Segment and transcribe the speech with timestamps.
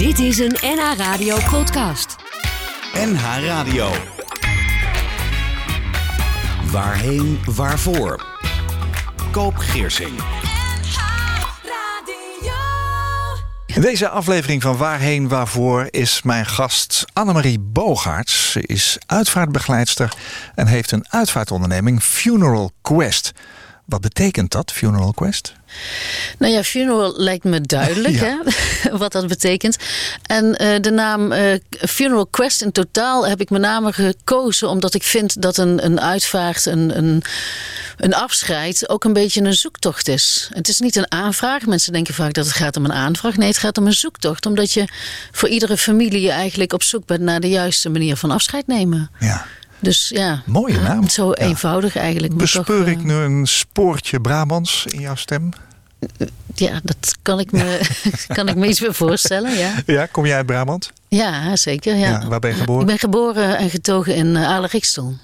[0.00, 2.16] Dit is een NH Radio podcast.
[2.94, 3.90] NH Radio.
[6.70, 8.26] Waarheen, waarvoor?
[9.30, 10.22] Koop Geersing.
[13.66, 18.50] In deze aflevering van Waarheen Waarvoor is mijn gast Annemarie Bogaerts.
[18.50, 20.12] Ze is uitvaartbegeleidster
[20.54, 23.32] en heeft een uitvaartonderneming Funeral Quest.
[23.84, 25.59] Wat betekent dat, Funeral Quest?
[26.38, 28.42] Nou ja, funeral lijkt me duidelijk Ja.
[28.42, 29.76] hè, wat dat betekent.
[30.26, 34.68] En eh, de naam eh, Funeral Quest in totaal heb ik met name gekozen...
[34.68, 37.22] omdat ik vind dat een, een uitvaart, een, een,
[37.96, 38.88] een afscheid...
[38.88, 40.48] ook een beetje een zoektocht is.
[40.52, 41.66] Het is niet een aanvraag.
[41.66, 43.36] Mensen denken vaak dat het gaat om een aanvraag.
[43.36, 44.46] Nee, het gaat om een zoektocht.
[44.46, 44.84] Omdat je
[45.32, 47.20] voor iedere familie je eigenlijk op zoek bent...
[47.20, 49.10] naar de juiste manier van afscheid nemen.
[49.18, 49.46] Ja.
[49.80, 51.08] Dus ja, Mooie naam.
[51.08, 51.34] zo Ja.
[51.34, 52.32] eenvoudig eigenlijk.
[52.32, 55.48] toch, Bespeur eh, ik nu een spoortje Brabants in jouw stem?
[56.54, 57.80] Ja, dat kan ik me,
[58.36, 59.72] kan ik me iets meer voorstellen, ja.
[59.86, 60.90] Ja, kom jij uit Brabant?
[61.08, 61.96] Ja, zeker.
[61.96, 62.08] Ja.
[62.08, 62.80] Ja, waar ben je geboren?
[62.80, 65.14] Ik ben geboren en getogen in uh, Alerikstel.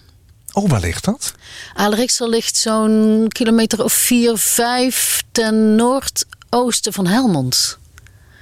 [0.53, 1.35] Oh, waar ligt dat?
[1.75, 7.79] Alerikstel ligt zo'n kilometer of vier, vijf ten noordoosten van Helmond.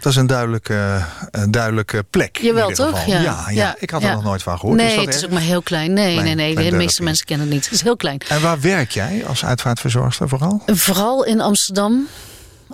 [0.05, 2.39] Dat is een duidelijke, een duidelijke plek.
[2.39, 2.99] in Jawel, ieder toch?
[2.99, 3.13] geval.
[3.15, 3.21] Ja.
[3.21, 3.77] Ja, ja, Ja.
[3.79, 4.79] ik had er nog nooit van gehoord.
[4.79, 5.93] nee, Is dat het is ook maar heel klein.
[5.93, 6.53] Nee, Klein- nee, nee.
[6.53, 7.05] klein De meeste dorpje.
[7.05, 7.65] mensen kennen het niet.
[7.65, 8.19] Het is heel klein.
[8.29, 10.63] En waar werk jij als uitvaartverzorgster vooral?
[10.67, 12.07] Vooral in Amsterdam.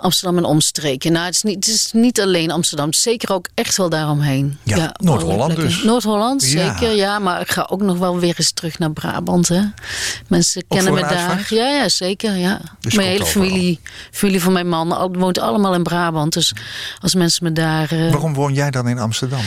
[0.01, 1.11] Amsterdam en omstreken.
[1.11, 2.93] Nou, het is niet, het is niet alleen Amsterdam.
[2.93, 4.57] Zeker ook echt wel daaromheen.
[4.63, 5.83] Ja, Noord-Holland dus.
[5.83, 6.91] Noord-Holland, zeker.
[6.95, 9.47] Ja, maar ik ga ook nog wel weer eens terug naar Brabant.
[9.47, 9.61] Hè.
[10.27, 11.09] Mensen kennen me daar.
[11.09, 11.49] uitvaart?
[11.49, 12.35] Ja, ja, zeker.
[12.35, 12.61] Ja.
[12.79, 13.79] Dus Mijn hele familie,
[14.11, 16.33] familie van mijn man woont allemaal in Brabant.
[16.33, 16.53] Dus
[17.01, 17.91] als mensen me daar...
[17.91, 19.41] eh, Waarom woon jij dan in Amsterdam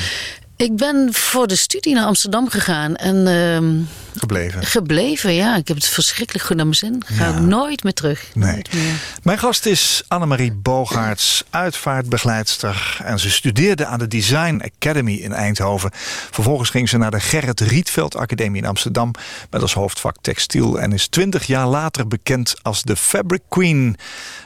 [0.56, 2.96] Ik ben voor de studie naar Amsterdam gegaan.
[2.96, 3.74] En ehm,
[4.16, 4.62] gebleven?
[4.64, 5.56] gebleven, ja.
[5.56, 7.02] Ik heb het verschrikkelijk goed naar mijn zin.
[7.06, 7.32] Ga Ja.
[7.34, 8.30] ik nooit meer terug.
[8.34, 8.52] Nee.
[8.52, 8.92] Nooit meer.
[9.22, 12.98] Mijn gast is Annemarie Bogaerts, uitvaartbegeleidster.
[13.04, 15.90] En ze studeerde aan de Design Academy in Eindhoven.
[16.30, 19.10] Vervolgens ging ze naar de Gerrit Rietveld Academie in Amsterdam...
[19.50, 20.80] met als hoofdvak textiel.
[20.80, 23.96] En is twintig jaar later bekend als de Fabric Queen.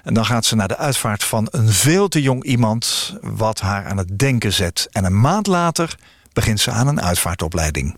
[0.04, 3.14] En dan gaat ze naar de uitvaart van een veel te jong iemand...
[3.22, 4.86] wat haar aan het denken zet.
[4.90, 5.94] En een maand later
[6.38, 7.96] begint ze aan een uitvaartopleiding.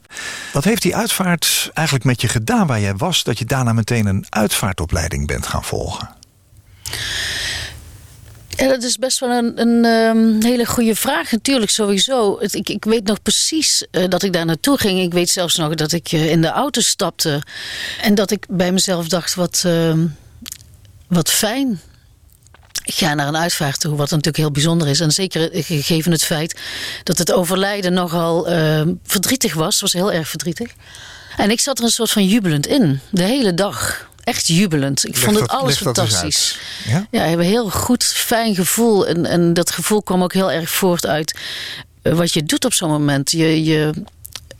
[0.52, 3.22] Wat heeft die uitvaart eigenlijk met je gedaan waar jij was...
[3.22, 6.08] dat je daarna meteen een uitvaartopleiding bent gaan volgen?
[8.48, 11.30] Ja, dat is best wel een, een ehm, hele goede vraag.
[11.30, 12.38] Natuurlijk, sowieso.
[12.40, 15.00] Ik, ik weet nog precies eh, dat ik daar naartoe ging.
[15.00, 17.42] Ik weet zelfs nog dat ik eh, in de auto stapte.
[18.00, 20.06] En dat ik bij mezelf dacht, wat, ehm,
[21.06, 21.80] wat fijn.
[22.84, 25.00] Ik ga naar een uitvaart toe, wat natuurlijk heel bijzonder is.
[25.00, 26.60] En zeker eh, gegeven het feit
[27.02, 29.72] dat het overlijden nogal ehm, verdrietig was.
[29.72, 30.70] Het was heel erg verdrietig.
[31.36, 33.00] En ik zat er een soort van jubelend in.
[33.10, 34.08] De hele dag.
[34.24, 35.04] Echt jubelend.
[35.06, 36.58] Ik Leg vond het dat- alles dat fantastisch.
[36.84, 37.06] Ja?
[37.10, 39.06] Ja, we hebben een heel goed, fijn gevoel.
[39.06, 41.38] En, en dat gevoel kwam ook heel erg voort uit
[42.02, 43.30] eh, wat je doet op zo'n moment.
[43.30, 43.91] Je, je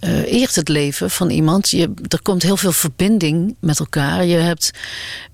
[0.01, 1.71] eh, eert het leven van iemand.
[1.71, 4.25] Je, er komt heel veel verbinding met elkaar.
[4.25, 4.71] Je hebt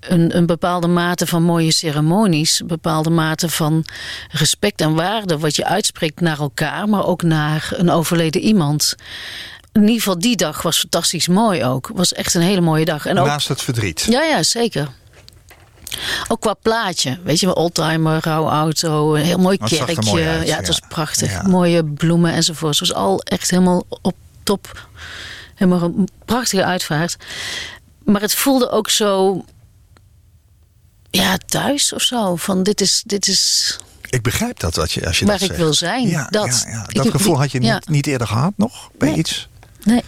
[0.01, 2.61] een, een bepaalde mate van mooie ceremonies.
[2.61, 3.85] Een bepaalde mate van
[4.31, 5.39] respect en waarde.
[5.39, 8.95] Wat je uitspreekt naar elkaar, maar ook naar een overleden iemand.
[9.73, 11.91] In ieder geval die dag was fantastisch mooi ook.
[11.95, 13.07] Was echt een hele mooie dag.
[13.07, 14.07] En ook Naast het verdriet.
[14.11, 14.89] ja, ja, zeker.
[16.29, 17.19] Ook qua plaatje.
[17.23, 20.11] Weet je, oldtimer, rouwauto, een heel mooi er kerkje.
[20.11, 20.73] mooi uit, ja, het ja.
[20.73, 21.31] was prachtig.
[21.31, 21.49] Ja.
[21.49, 22.79] Mooie bloemen enzovoort.
[22.79, 24.15] Het was al echt helemaal op
[24.47, 24.89] top.
[25.55, 27.17] Helemaal een prachtige uitvaart.
[28.05, 29.45] Maar het voelde ook zo...
[31.11, 32.37] Ja, thuis of zo.
[32.37, 33.03] Van dit is...
[33.07, 33.77] Dit is
[34.11, 35.61] Ik begrijp dat, wat je, als je Waar dat ik zegt.
[35.61, 36.63] wil zijn, Ja, dat.
[36.65, 36.89] ja, ja.
[36.89, 39.19] Ik- dat gevoel had je niet, niet eerder gehad nog bij Nee.
[39.19, 39.49] iets?
[39.83, 40.03] Nee.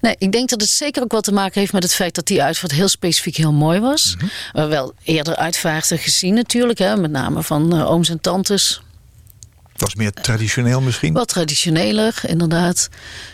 [0.00, 2.26] Nee, ik denk dat het zeker ook wat te maken heeft met het feit dat
[2.26, 4.16] die uitvaart heel specifiek heel mooi was.
[4.52, 8.82] Hebben wel eerder uitvaarten gezien natuurlijk, hè, met name van eh, ooms en tantes.
[9.84, 11.12] Was meer traditioneel misschien?
[11.12, 12.88] Wat traditioneler, inderdaad.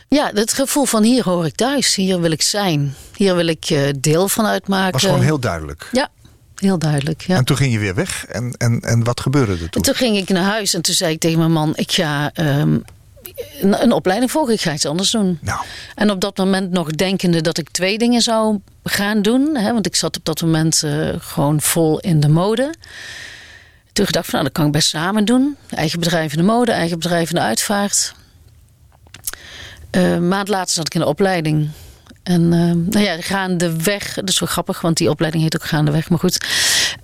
[0.09, 2.95] Ja, het gevoel van hier hoor ik thuis, hier wil ik zijn.
[3.17, 4.93] Hier wil ik eh, deel van uitmaken.
[4.93, 5.89] was gewoon heel duidelijk.
[5.93, 6.09] Ja,
[6.55, 7.23] heel duidelijk.
[7.23, 7.37] Ja.
[7.37, 8.27] En toen ging je weer weg.
[8.27, 9.69] En, en, en wat gebeurde er toen?
[9.71, 12.31] En toen ging ik naar huis en toen zei ik tegen mijn man: Ik ga
[12.35, 12.79] ehm,
[13.61, 15.39] een, een opleiding volgen, ik ga iets anders doen.
[15.41, 15.61] Nou,
[15.95, 19.57] En op dat moment nog denkende dat ik twee dingen zou gaan doen.
[19.57, 22.75] Hè, want ik zat op dat moment eh, gewoon vol in de mode.
[23.93, 25.57] Toen gedacht van, nou, dat kan ik best samen doen.
[25.71, 28.15] Eigen bedrijf in de mode, eigen bedrijf in de uitvaart.
[29.91, 31.69] Eh, een maand later zat ik in de opleiding.
[32.23, 32.59] En eh,
[32.93, 36.47] nou ja, gaandeweg, dat is wel grappig, want die opleiding heet ook gaandeweg, maar goed.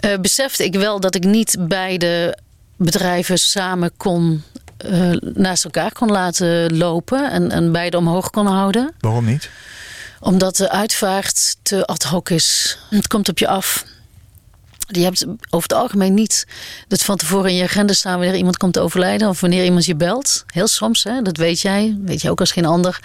[0.00, 2.38] eh, besefte ik wel dat ik niet beide
[2.76, 4.42] bedrijven samen kon,
[5.34, 9.50] naast elkaar kon laten lopen en, en beide omhoog kon houden waarom niet?
[10.20, 12.78] omdat de uitvaart te ad hoc is.
[12.90, 13.84] Het komt op je af.
[14.86, 16.46] Je hebt over het algemeen niet
[16.88, 19.84] dat van tevoren in je agenda staan wanneer iemand komt te overlijden of wanneer iemand
[19.84, 20.44] je belt.
[20.46, 23.00] Heel soms, hè, dat weet jij, weet je ook als geen ander.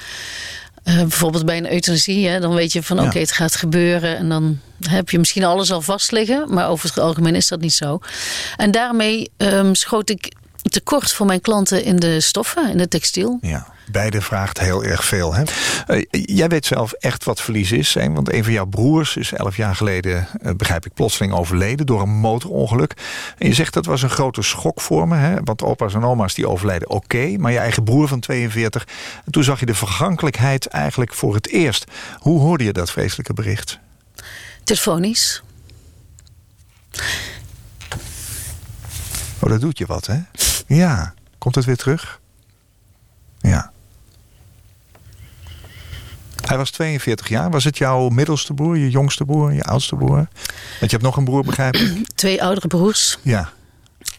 [0.84, 4.18] Uh, bijvoorbeeld bij een euthanasie, hè, dan weet je van oké, het gaat gebeuren.
[4.18, 7.62] En dan heb je misschien alles al vast liggen, maar over het algemeen is dat
[7.62, 8.00] niet zo.
[8.58, 13.38] En daarmee um, schoot ik tekort voor mijn klanten in de stoffen, in de textiel.
[13.42, 15.34] Ja, beide vraagt heel erg veel.
[15.34, 15.44] Hè?
[15.88, 17.94] Uh, jij weet zelf echt wat verlies is.
[17.94, 18.12] Hè?
[18.12, 22.02] Want een van jouw broers is elf jaar geleden, uh, begrijp ik, plotseling overleden door
[22.02, 22.94] een motorongeluk.
[23.38, 25.16] En je zegt dat was een grote schok voor me.
[25.16, 25.36] Hè?
[25.44, 27.16] Want opa's en oma's die overlijden oké.
[27.16, 28.88] Okay, maar je eigen broer van 42.
[29.26, 31.86] En toen zag je de vergankelijkheid eigenlijk voor het eerst.
[32.18, 33.80] Hoe hoorde je dat vreselijke bericht?
[34.64, 35.44] Telefonisch.
[39.40, 40.20] Oh, dat doet je wat, hè?
[40.68, 41.14] Ja.
[41.38, 42.20] Komt het weer terug?
[43.40, 43.72] Ja.
[46.46, 47.52] Hij was 42 jaar.
[47.52, 50.16] Was het jouw middelste broer, je jongste broer, je oudste broer?
[50.16, 50.28] Want
[50.80, 52.08] je hebt nog een broer, begrijp ik?
[52.16, 53.18] Twee oudere broers.
[53.22, 53.50] Ja.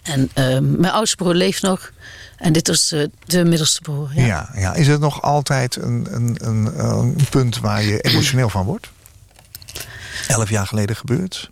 [0.02, 1.92] En uh, mijn oudste broer leeft nog.
[2.36, 4.10] En dit was de, de middelste broer.
[4.14, 4.24] Ja.
[4.24, 4.50] ja.
[4.54, 8.90] Ja, Is het nog altijd een, een, een, een punt waar je emotioneel van wordt?
[10.28, 11.50] Elf jaar geleden gebeurd?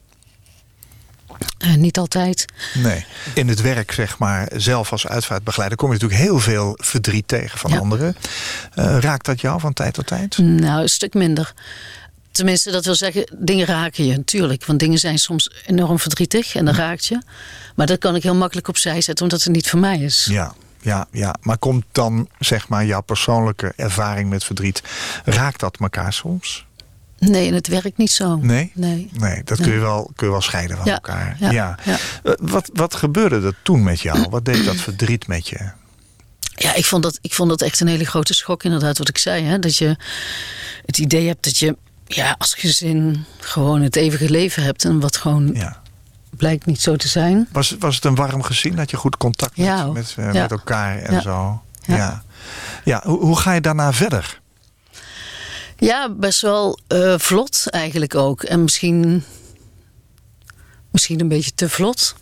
[1.65, 2.45] Uh, niet altijd.
[2.75, 3.05] Nee.
[3.35, 5.79] In het werk, zeg maar, zelf als uitvaartbegeleider...
[5.79, 7.79] kom je natuurlijk heel veel verdriet tegen van Ja.
[7.79, 8.17] anderen.
[8.79, 10.39] Uh, raakt dat jou van tijd tot tijd?
[10.39, 11.53] Nou, een stuk minder.
[12.31, 14.67] Tenminste, dat wil zeggen, dingen raken je natuurlijk.
[14.67, 17.23] Want dingen zijn soms enorm verdrietig en dan raakt je.
[17.75, 20.27] Maar dat kan ik heel makkelijk opzij zetten, omdat het niet voor mij is.
[20.31, 21.35] Ja, ja, ja.
[21.41, 24.83] Maar komt dan, zeg maar, jouw persoonlijke ervaring met verdriet...
[25.25, 26.67] raakt dat elkaar soms?
[27.29, 28.37] Nee, en het werkt niet zo.
[28.37, 28.73] Nee?
[28.75, 29.11] Nee.
[29.13, 29.67] Nee, dat Nee.
[29.69, 31.37] Kun, je wel, kun je wel scheiden van Ja, elkaar.
[31.39, 31.51] ja,
[31.85, 31.99] ja.
[32.25, 34.27] Uh, Wat, wat gebeurde er toen met jou?
[34.31, 35.71] Wat deed dat verdriet met je?
[36.55, 39.19] Ja, ik vond, dat, ik vond dat echt een hele grote schok, inderdaad, wat ik
[39.19, 39.45] zei.
[39.45, 39.59] Hè?
[39.59, 39.97] Dat je
[40.87, 41.77] het idee hebt dat je
[42.07, 44.85] ja, als gezin gewoon het eeuwige leven hebt.
[44.85, 45.81] En wat gewoon Ja.
[46.37, 47.49] blijkt niet zo te zijn.
[47.53, 48.79] Was, was het een warm gezin?
[48.79, 50.33] Had je goed contact met, Ja, met, Ja.
[50.33, 51.21] met elkaar en Ja.
[51.21, 51.31] zo?
[51.31, 51.97] Ja.
[51.97, 51.97] Ja.
[51.97, 52.23] ja.
[52.85, 53.01] ja.
[53.05, 54.40] Hoe, hoe ga je daarna verder?
[55.81, 58.43] Ja, best wel eh, vlot eigenlijk ook.
[58.43, 59.25] En misschien,
[60.91, 62.15] misschien een beetje te vlot.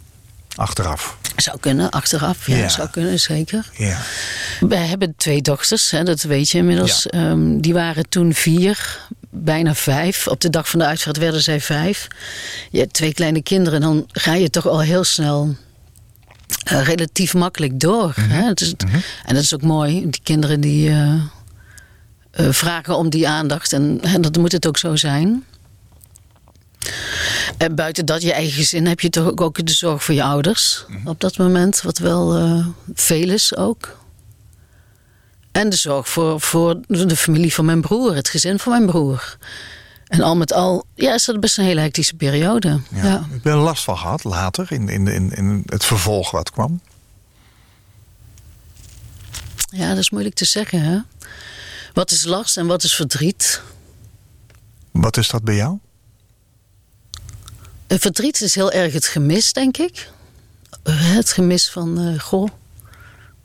[0.56, 1.16] Achteraf.
[1.36, 2.46] Zou kunnen, achteraf.
[2.46, 2.68] Ja, Ja.
[2.68, 3.70] zou kunnen, zeker.
[3.76, 3.98] Ja.
[4.60, 7.06] Wij hebben twee dochters, hè, dat weet je inmiddels.
[7.06, 9.00] Ehm, die waren toen vier,
[9.30, 10.26] bijna vijf.
[10.26, 12.06] Op de dag van de uitvaart werden zij vijf.
[12.70, 15.56] Je hebt twee kleine kinderen, dan ga je toch al heel snel
[16.64, 18.12] eh, relatief makkelijk door.
[18.20, 18.42] hè?
[18.46, 18.72] Het is,
[19.26, 20.00] En dat is ook mooi.
[20.10, 21.14] Die kinderen die eh,
[22.30, 23.72] eh, vragen om die aandacht.
[23.72, 25.44] En, en dat moet het ook zo zijn.
[27.56, 30.84] En buiten dat, je eigen gezin, heb je toch ook- de zorg voor je ouders
[31.04, 31.82] op dat moment.
[31.82, 33.96] Wat wel eh, veel is ook.
[35.52, 39.36] En de zorg voor, voor de familie van mijn broer, het gezin van mijn broer.
[40.06, 42.80] En al met al, ja, is dat best een hele hectische periode.
[42.90, 43.04] Ja.
[43.04, 43.26] Ja.
[43.34, 46.80] Ik ben er last van gehad later in, in, in, in het vervolg wat kwam.
[49.70, 50.82] ja, dat is moeilijk te zeggen.
[50.82, 50.98] Hè?
[51.98, 53.62] Wat is last en wat is verdriet?
[54.90, 55.78] Wat is dat bij jou?
[57.86, 60.10] Eh, Verdriet is heel erg het gemis, denk ik.
[60.82, 62.48] Eh, Het gemis van, eh, goh,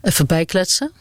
[0.00, 0.92] even bijkletsen.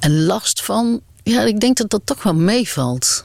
[0.00, 3.24] En last van, ja, ik denk dat dat toch wel meevalt.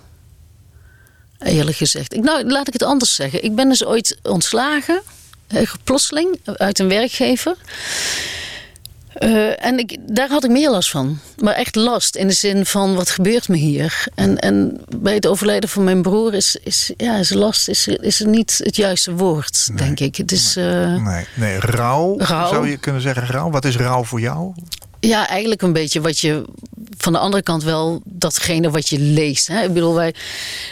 [1.39, 2.13] Eerlijk gezegd.
[2.13, 3.43] Ik, nou, laat ik het anders zeggen.
[3.43, 5.01] Ik ben dus ooit ontslagen,
[5.83, 7.55] plotseling, uit een werkgever.
[9.13, 11.19] Eh, en ik, daar had ik meer last van.
[11.37, 14.07] Maar echt last in de zin van wat gebeurt me hier?
[14.15, 18.19] En, en bij het overlijden van mijn broer is, is, ja, is last is, is
[18.19, 20.15] niet het juiste woord, denk ik.
[20.15, 22.49] Het is eh, Nee, nee rouw, Rouw.
[22.49, 23.27] zou je kunnen zeggen.
[23.27, 23.49] Rouw.
[23.49, 24.53] Wat is rouw voor jou?
[25.07, 26.45] Ja, eigenlijk een beetje wat je
[26.97, 29.47] van de andere kant wel datgene wat je leest.
[29.47, 29.63] Hè?
[29.63, 30.15] Ik bedoel, wij,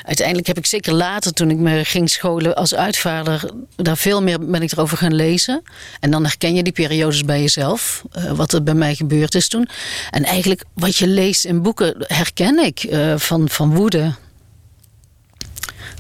[0.04, 4.46] uiteindelijk heb ik zeker later toen ik me ging scholen als uitvaarder, daar veel meer
[4.50, 5.62] ben ik erover gaan lezen.
[6.00, 9.48] En dan herken je die periodes bij jezelf, eh, wat er bij mij gebeurd is
[9.48, 9.70] toen.
[10.10, 14.16] En eigenlijk wat je leest in boeken herken ik eh, van, van woede,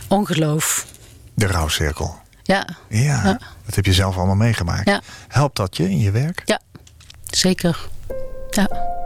[0.07, 0.85] ongeloof.
[1.33, 2.19] De rouwcirkel.
[2.43, 3.39] Ja, Ja, Ja.
[3.65, 4.88] dat heb je zelf allemaal meegemaakt.
[4.89, 5.01] Ja.
[5.27, 6.41] Helpt dat je in je werk?
[6.45, 6.59] ja,
[7.29, 7.89] zeker.
[8.53, 9.00] Ja.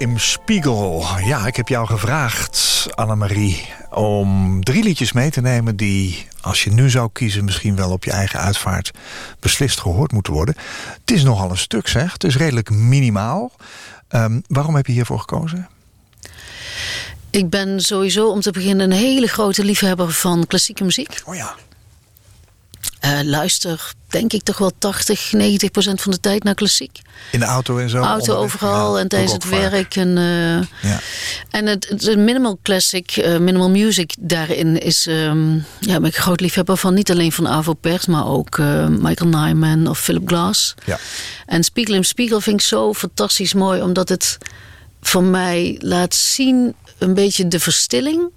[0.00, 1.04] Im Spiegel.
[1.24, 5.76] Ja, ik heb jou gevraagd, Annemarie, om drie liedjes mee te nemen...
[5.76, 8.90] die, als je nu zou kiezen, misschien wel op je eigen uitvaart...
[9.40, 10.56] beslist gehoord moeten worden.
[11.00, 12.12] Het is nogal een stuk, zeg.
[12.12, 13.52] Het is redelijk minimaal.
[14.08, 15.68] Um, waarom heb je hiervoor gekozen?
[17.30, 21.22] Ik ben sowieso om te beginnen een hele grote liefhebber van klassieke muziek.
[21.24, 21.54] Oh ja.
[23.04, 27.00] Uh, luister, denk ik toch wel 80, 90 procent van de tijd naar klassiek.
[27.32, 27.98] In de auto en zo?
[27.98, 29.96] Auto overal en tijdens het werk.
[29.96, 31.00] En, uh, ja.
[31.50, 35.06] en het, het, minimal classic, uh, minimal music daarin is...
[35.06, 36.94] Um, ja, ben ik een groot liefhebber van.
[36.94, 38.58] Niet alleen van Avo Pers, maar ook
[38.88, 40.74] Michael Nyman of Philip Glass.
[40.84, 40.98] Ja.
[41.46, 43.82] En Spiegel in Spiegel vind ik zo fantastisch mooi...
[43.82, 44.38] omdat het
[45.02, 48.30] voor mij laat zien een beetje de verstilling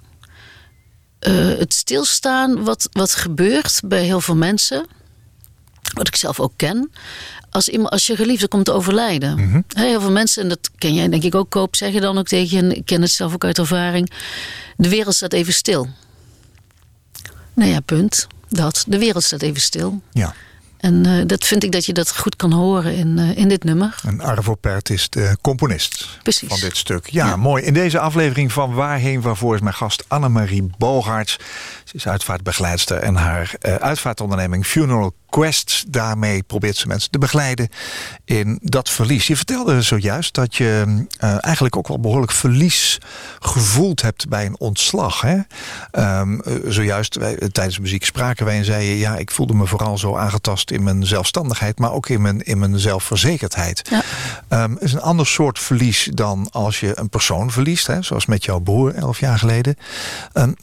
[1.28, 4.86] uh, het stilstaan wat, wat gebeurt bij heel veel mensen.
[5.94, 6.92] Wat ik zelf ook ken.
[7.50, 9.36] Als, iemand, als je geliefde komt te overlijden.
[9.36, 9.62] Mhm.
[9.68, 12.68] Heel veel mensen, en dat ken jij denk ik ook, Koop, zeggen dan ook tegen
[12.68, 12.76] je.
[12.76, 14.12] Ik ken het zelf ook uit ervaring.
[14.78, 15.88] De wereld staat even stil.
[17.54, 18.28] Nou ja, punt.
[18.50, 18.84] Dat.
[18.88, 20.02] De wereld staat even stil.
[20.12, 20.34] Ja.
[20.84, 23.64] En uh, dat vind ik dat je dat goed kan horen in, uh, in dit
[23.64, 23.96] nummer.
[24.06, 26.50] En Arvo Pärt is de componist Precies.
[26.50, 27.10] van dit stuk.
[27.10, 27.64] Ja, ja, mooi.
[27.64, 31.40] In deze aflevering van Waarheen Waarvoor is mijn gast Annemarie Bogaerts.
[31.94, 35.84] Ze is uitvaartbegeleidster en haar uh, uitvaartonderneming Funeral Quest.
[35.88, 37.70] Daarmee probeert ze mensen te begeleiden
[38.26, 39.28] in dat verlies.
[39.28, 40.84] Je vertelde zojuist dat je
[41.24, 42.98] uh, eigenlijk ook wel behoorlijk verlies
[43.40, 45.22] gevoeld hebt bij een ontslag.
[45.22, 45.38] Hè?
[46.20, 48.98] Um, zojuist wij, tijdens de muziek spraken wij en zei je...
[48.98, 51.80] ja, ik voelde me vooral zo aangetast in mijn zelfstandigheid...
[51.80, 53.90] maar ook in mijn, in mijn zelfverzekerdheid.
[54.50, 54.64] Ja.
[54.64, 57.88] Um, is een ander soort verlies dan als je een persoon verliest.
[57.88, 58.02] Hè?
[58.02, 59.76] Zoals met jouw broer elf jaar geleden.
[60.34, 60.56] Um,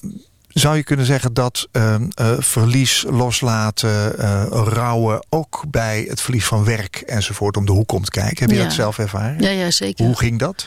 [0.52, 5.26] zou je kunnen zeggen dat uh, uh, verlies loslaten, uh, rouwen...
[5.28, 8.38] ook bij het verlies van werk enzovoort om de hoek komt kijken?
[8.38, 8.62] Heb je ja.
[8.62, 9.42] dat zelf ervaren?
[9.42, 10.04] Ja, ja zeker.
[10.04, 10.66] Hoe ging dat?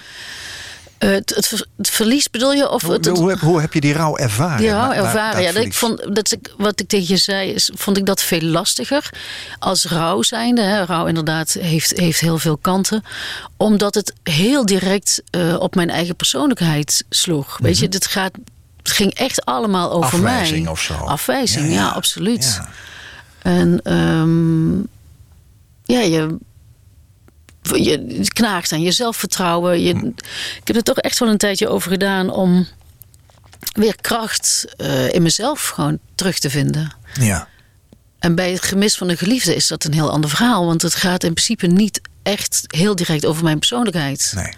[0.97, 2.69] Het, het, het, verlies bedoel je?
[2.69, 4.57] Of hoe, het, hoe, heb, hoe, heb, je die rouw ervaren?
[4.57, 5.51] Die rouw ervaren, ja.
[5.51, 8.41] Dat ik vond, dat ik, wat ik tegen je zei, is, vond ik dat veel
[8.41, 9.09] lastiger.
[9.59, 10.61] Als rouw zijnde.
[10.61, 13.03] Hè, rouw inderdaad heeft, heeft heel veel kanten.
[13.57, 15.23] Omdat het heel direct
[15.59, 17.47] op mijn eigen persoonlijkheid sloeg.
[17.47, 17.65] Mm -hmm.
[17.65, 18.31] Weet je, het gaat
[18.83, 20.71] het ging echt allemaal over Afwijzing mij.
[20.71, 20.93] of zo.
[20.93, 22.59] Afwijzing, ja, ja, ja absoluut.
[22.59, 22.69] Ja.
[23.41, 24.87] En um,
[25.83, 26.37] ja, je,
[27.61, 29.81] je knaagt aan je zelfvertrouwen.
[29.81, 30.05] Je, hm.
[30.59, 32.67] Ik heb er toch echt wel een tijdje over gedaan om
[33.73, 36.95] weer kracht uh, in mezelf gewoon terug te vinden.
[37.19, 37.47] Ja.
[38.19, 40.65] En bij het gemis van een geliefde is dat een heel ander verhaal.
[40.65, 44.31] Want het gaat in principe niet echt heel direct over mijn persoonlijkheid.
[44.35, 44.53] Nee.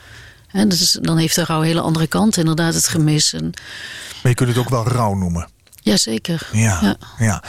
[0.55, 3.33] En dus dan heeft de rouw een hele andere kant, inderdaad, het gemis.
[3.33, 3.43] En...
[4.21, 5.47] Maar je kunt het ook wel rouw noemen.
[5.81, 6.49] Jazeker.
[6.51, 6.97] Ja, ja.
[7.17, 7.43] ja.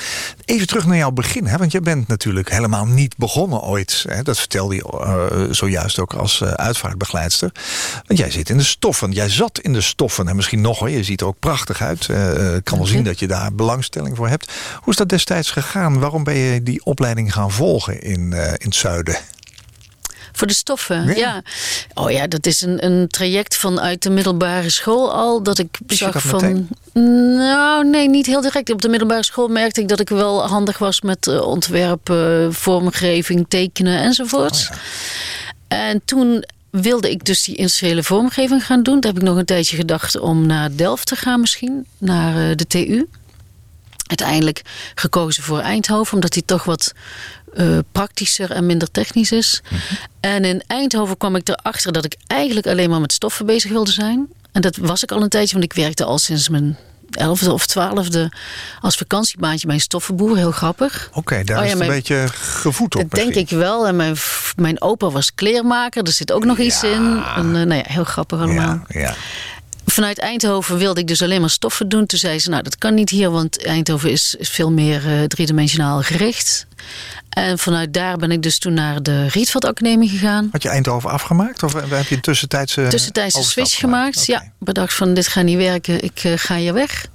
[0.45, 1.47] Even terug naar jouw begin.
[1.47, 1.57] Hè?
[1.57, 4.05] Want je bent natuurlijk helemaal niet begonnen ooit.
[4.09, 4.23] Hè?
[4.23, 7.53] Dat vertelde je uh, zojuist ook als uh, uitvaartbegeleidster.
[8.07, 9.13] Want jij zit in de stoffen.
[9.13, 10.29] Jij zat in de stoffen.
[10.29, 10.91] En misschien nog hoor.
[10.91, 12.09] Je ziet er ook prachtig uit.
[12.09, 14.53] Uh, kan wel zien dat je daar belangstelling voor hebt.
[14.81, 15.99] Hoe is dat destijds gegaan?
[15.99, 19.17] Waarom ben je die opleiding gaan volgen in, in het zuiden?
[20.37, 21.15] Voor de stoffen, ja.
[21.15, 21.43] ja.
[21.95, 25.43] Oh ja, dat is een, een traject vanuit de middelbare school al.
[25.43, 26.43] Dat ik zag dat van.
[26.43, 26.69] meteen?
[27.37, 28.73] Nou, nee, niet heel direct.
[28.73, 33.47] Op de middelbare school merkte ik dat ik wel handig was met uh, ontwerpen, vormgeving,
[33.49, 34.69] tekenen enzovoort.
[34.71, 34.77] Oh
[35.69, 35.87] ja.
[35.91, 39.01] En toen wilde ik dus die industriële vormgeving gaan doen.
[39.01, 42.57] Daar heb ik nog een tijdje gedacht om naar Delft te gaan misschien, naar uh,
[42.57, 43.07] de TU.
[44.07, 44.63] Uiteindelijk
[44.95, 46.93] gekozen voor Eindhoven, omdat die toch wat
[47.57, 49.63] uh, praktischer en minder technisch is.
[49.65, 49.81] Mhm.
[50.21, 53.91] En in Eindhoven kwam ik erachter dat ik eigenlijk alleen maar met stoffen bezig wilde
[53.91, 54.29] zijn.
[54.53, 56.77] En dat was ik al een tijdje, want ik werkte al sinds mijn
[57.11, 58.33] elfde of twaalfde
[58.81, 60.37] als vakantiebaantje bij een stoffenboer.
[60.37, 61.07] Heel grappig.
[61.09, 63.01] Oké, okay, daar Oh is een beetje gevoed op.
[63.01, 63.87] Dat denk ik wel.
[63.87, 64.17] En mijn,
[64.57, 66.03] mijn opa was kleermaker.
[66.03, 67.23] Er zit ook nog iets in.
[67.37, 68.81] En, uh, nou ja, heel grappig allemaal.
[68.89, 69.15] Ja.
[69.97, 72.07] Vanuit Eindhoven wilde ik dus alleen maar stoffen doen.
[72.07, 75.25] Toen zei ze, nou dat kan niet hier, want Eindhoven is, is veel meer uh,
[75.25, 76.67] driedimensionaal gericht.
[77.29, 80.49] En vanuit daar ben ik dus toen naar de Rietveld Academie gegaan.
[80.53, 81.63] Had je Eindhoven afgemaakt?
[81.63, 84.27] Of heb je een tussentijdse Tussentijdse switch gemaakt.
[84.27, 87.07] Ja, bedacht van dit gaat niet werken, ik uh, ga hier weg.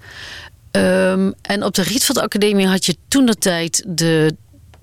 [0.71, 4.35] Um, en op de Rietveld Academie had je toen de tijd de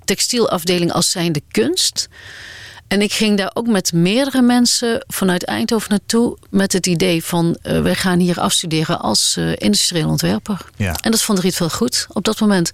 [0.05, 2.09] textielafdeling als zijnde kunst.
[2.88, 7.59] En ik ging daar ook met meerdere mensen vanuit Eindhoven naartoe met het idee van
[7.62, 10.61] uh, wij gaan hier afstuderen als uh, industrieel ontwerper.
[10.77, 10.94] Ja.
[11.01, 12.70] En dat vond Rietveld goed op dat moment.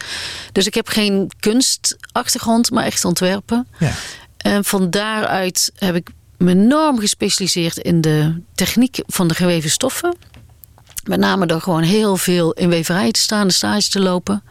[0.52, 3.66] Dus ik heb geen kunstachtergrond, maar echt ontwerpen.
[3.78, 3.92] Ja.
[4.36, 10.16] En van daaruit heb ik me enorm gespecialiseerd in de techniek van de geweven stoffen.
[11.04, 14.42] Met name door gewoon heel veel in weverij te staan, de stage te lopen.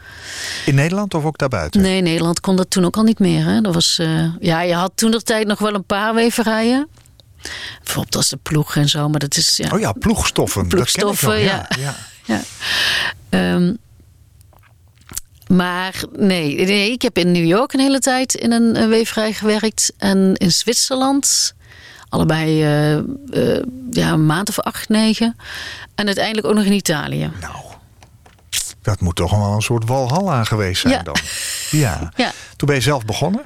[0.66, 1.82] In Nederland of ook daarbuiten?
[1.82, 3.46] Nee, Nederland kon dat toen ook al niet meer.
[3.46, 3.62] Hè.
[3.62, 6.88] Dat was, uh, ja, je had toen de tijd nog wel een paar weverijen.
[7.84, 9.58] Bijvoorbeeld als de ploeg en zo, maar dat is...
[9.58, 10.68] Ja, Oh ja, ploegstoffen.
[10.68, 11.68] Ploegstoffen, dat ken ik ja.
[11.70, 11.96] nog, ja.
[12.36, 12.42] ja.
[13.30, 13.74] Ehm,
[15.48, 19.34] maar nee, nee, ik heb in New York een hele tijd in een, een weverij
[19.34, 19.94] gewerkt.
[19.98, 21.54] En in Zwitserland,
[22.14, 25.36] allebei eh, eh, ja, een maand of acht, negen.
[25.96, 27.32] En uiteindelijk ook nog in Italië.
[27.42, 27.56] Nou,
[28.82, 31.04] dat moet toch wel een soort walhalla geweest zijn Ja.
[31.04, 31.16] dan.
[31.72, 32.12] Ja.
[32.16, 32.32] Ja.
[32.56, 33.42] Toen ben je zelf begonnen.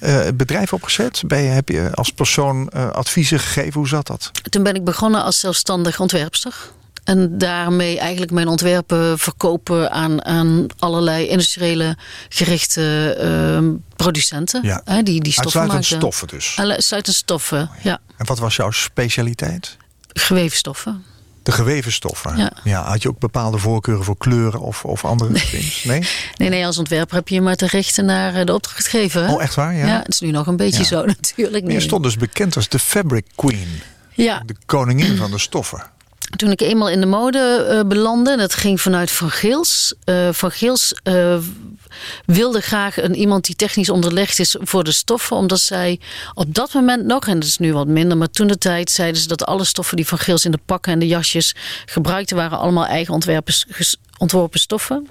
[0.00, 1.22] het bedrijf opgezet.
[1.26, 3.72] Ben je, heb je als persoon adviezen gegeven?
[3.72, 4.30] Hoe zat dat?
[4.50, 6.54] Toen ben ik begonnen als zelfstandig ontwerpster.
[7.04, 11.96] En daarmee eigenlijk mijn ontwerpen verkopen aan, aan allerlei industriële
[12.28, 14.60] gerichte ehm, producenten.
[14.62, 14.82] Ja.
[14.84, 16.10] Hè, die, die stoffen Uitsluitend maakten.
[16.10, 16.70] stoffen dus.
[16.70, 18.00] Uitsluitend stoffen, ja.
[18.16, 19.76] En wat was jouw specialiteit?
[20.12, 21.04] Geweven stoffen.
[21.42, 22.50] De geweven stoffen.
[22.64, 22.82] Ja.
[22.84, 25.70] had je ook bepaalde voorkeuren voor kleuren of, of andere dingen?
[25.84, 26.08] Nee?
[26.36, 29.28] Nee, nee, als ontwerper heb je je maar te richten naar eh, de opdrachtgever.
[29.28, 29.74] Oh, echt waar?
[29.74, 29.86] Ja.
[29.86, 30.84] Ja, het is nu nog een beetje Ja.
[30.84, 31.70] zo natuurlijk.
[31.70, 33.80] Je stond dus bekend als de Fabric Queen.
[34.14, 35.82] Ja, De koningin van de stoffen.
[36.36, 39.94] Toen ik eenmaal in de mode eh, belandde, dat ging vanuit Van Geels.
[40.04, 41.38] Eh, van Geels eh,
[42.24, 45.36] wilde graag een, iemand die technisch onderlegd is voor de stoffen.
[45.36, 46.00] Omdat zij
[46.34, 49.20] op dat moment nog, en dat is nu wat minder, maar toen de tijd zeiden
[49.20, 51.54] ze dat alle stoffen die Van Geels in de pakken en de jasjes
[51.86, 53.54] gebruikten, waren allemaal eigen ontwerpen,
[54.18, 55.08] ontworpen stoffen.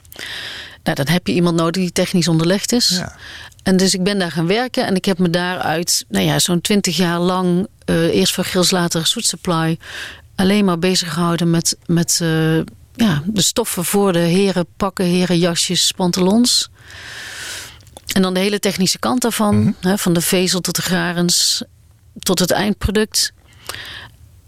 [0.84, 2.90] Nou, dan heb je iemand nodig die technisch onderlegd is.
[2.90, 3.16] Ja.
[3.64, 6.62] En dus ik ben daar gaan werken en ik heb me daaruit, nou ja, zo'n
[6.62, 9.78] twintig jaar lang, eerst voor Gils, later Soet Supply,
[10.36, 12.58] alleen maar bezig gehouden met, met eh,
[12.96, 16.70] ja, de stoffen voor de heren pakken, heren jasjes, pantalons.
[18.14, 21.64] En dan de hele technische kant daarvan, hè, van de vezel tot de garens,
[22.20, 23.34] tot het eindproduct.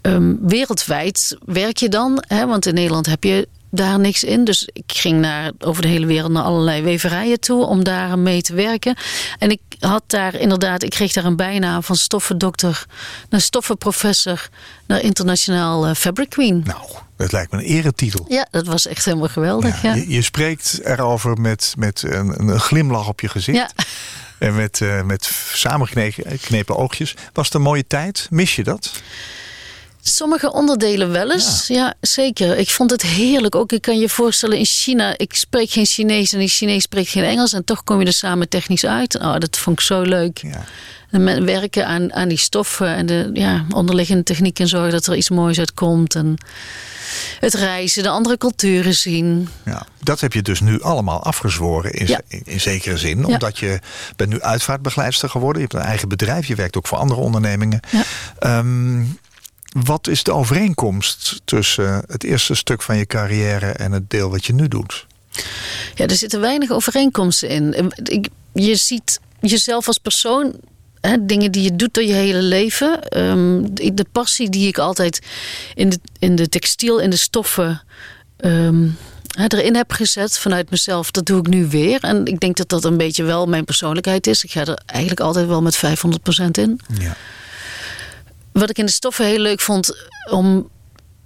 [0.00, 4.44] Ehm, wereldwijd werk je dan, hè, want in Nederland heb je daar niks in.
[4.44, 8.42] Dus ik ging naar, over de hele wereld naar allerlei weverijen toe om daar mee
[8.42, 8.96] te werken.
[9.38, 12.86] En ik had daar inderdaad, ik kreeg daar een bijnaam van stoffendokter
[13.28, 14.48] naar stoffenprofessor
[14.86, 16.62] naar internationaal eh, fabric queen.
[16.66, 18.24] Nou, dat lijkt me een eretitel.
[18.28, 19.82] Ja, dat was echt helemaal geweldig.
[19.82, 23.58] Ja, Je, je spreekt erover met, met een, een glimlach op je gezicht.
[23.58, 23.84] Ja.
[24.38, 27.14] En met, eh met samengeknepen oogjes.
[27.32, 28.26] Was het een mooie tijd?
[28.30, 28.92] Mis je dat?
[30.06, 31.94] Sommige onderdelen wel eens, ja.
[32.00, 32.58] zeker.
[32.58, 33.54] Ik vond het heerlijk.
[33.54, 37.08] Ook ik kan je voorstellen in China, ik spreek geen Chinees en die Chinees spreekt
[37.08, 37.52] geen Engels.
[37.52, 39.18] En toch kom je er samen technisch uit.
[39.18, 40.38] Oh, dat vond ik zo leuk.
[40.38, 40.64] Ja.
[41.10, 45.16] En werken aan, aan die stoffen en de ja, onderliggende techniek en zorgen dat er
[45.16, 46.14] iets moois uitkomt.
[46.14, 46.36] En
[47.40, 49.48] het reizen, de andere culturen zien.
[49.64, 52.20] Ja, dat heb je dus nu allemaal afgezworen in, Ja.
[52.28, 53.24] in, in zekere zin.
[53.24, 53.80] Omdat je
[54.16, 55.62] bent nu uitvaartbegeleidster geworden.
[55.62, 56.46] Je hebt een eigen bedrijf.
[56.46, 57.80] Je werkt ook voor andere ondernemingen.
[57.90, 58.02] Ja.
[58.38, 59.02] Ehm,
[59.74, 64.46] wat is de overeenkomst tussen het eerste stuk van je carrière en het deel wat
[64.46, 65.06] je nu doet?
[65.94, 67.92] Ja, er zitten weinig overeenkomsten in.
[68.04, 70.54] Ik- Je ziet jezelf als persoon,
[71.20, 73.08] dingen die je doet door je hele leven.
[73.08, 75.20] Ehm, de de passie die ik altijd
[75.74, 77.82] in de, in de textiel, in de stoffen.
[78.36, 78.88] ehm,
[79.48, 82.00] erin heb gezet vanuit mezelf, dat doe ik nu weer.
[82.02, 84.44] En ik denk dat dat een beetje wel mijn persoonlijkheid is.
[84.44, 86.80] Ik ga er eigenlijk altijd wel met 500% in.
[86.98, 87.16] Ja.
[88.54, 90.72] Wat ik in de stoffen heel leuk vond om.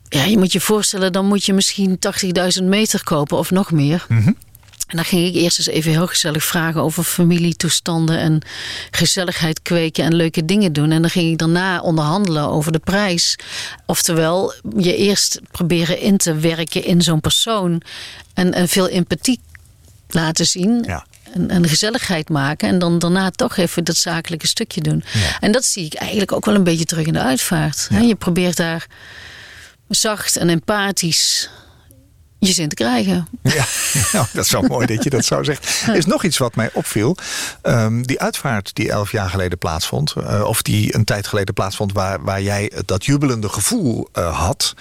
[0.08, 1.98] Ja, je moet je voorstellen, dan moet je misschien
[2.58, 4.06] 80.000 meter kopen of nog meer.
[4.88, 8.40] En dan ging ik eerst eens even heel gezellig vragen over familietoestanden en
[8.90, 10.90] gezelligheid kweken en leuke dingen doen.
[10.90, 13.38] En dan ging ik daarna onderhandelen over de prijs.
[13.86, 17.82] Oftewel, je eerst proberen in te werken in zo'n persoon
[18.34, 19.40] en, en veel empathie
[20.08, 20.82] laten zien.
[20.86, 21.06] Ja.
[21.34, 22.68] En, en gezelligheid maken.
[22.68, 25.04] En dan daarna toch even dat zakelijke stukje doen.
[25.12, 25.40] Ja.
[25.40, 27.88] En dat zie ik eigenlijk ook wel een beetje terug in de uitvaart.
[28.00, 28.86] Je probeert daar
[29.88, 31.50] zacht en empathisch
[32.38, 33.28] je zin te krijgen.
[33.42, 33.64] Ja,
[34.12, 35.82] nou, dat is wel mooi dat je dat zo zegt.
[35.86, 37.16] Er is nog iets wat mij opviel.
[37.62, 41.92] Ehm, die uitvaart die elf jaar geleden plaatsvond, eh, of die een tijd geleden plaatsvond,
[41.92, 44.74] waar, waar jij dat jubelende gevoel eh, had.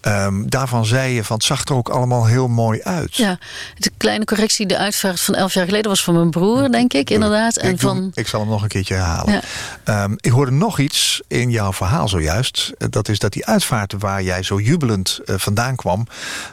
[0.00, 3.16] ehm, daarvan zei je van het zag er ook allemaal heel mooi uit.
[3.16, 3.38] Ja,
[3.76, 7.10] de kleine correctie, de uitvaart van elf jaar geleden was van mijn broer, denk ik,
[7.10, 7.56] inderdaad.
[7.56, 9.32] En ik, van, ik zal hem nog een keertje herhalen.
[9.32, 9.40] Ja.
[9.84, 12.72] Ehm, ik hoorde nog iets in jouw verhaal zojuist.
[12.78, 16.06] Eh, Dat is dat die uitvaart waar jij zo jubelend vandaan kwam...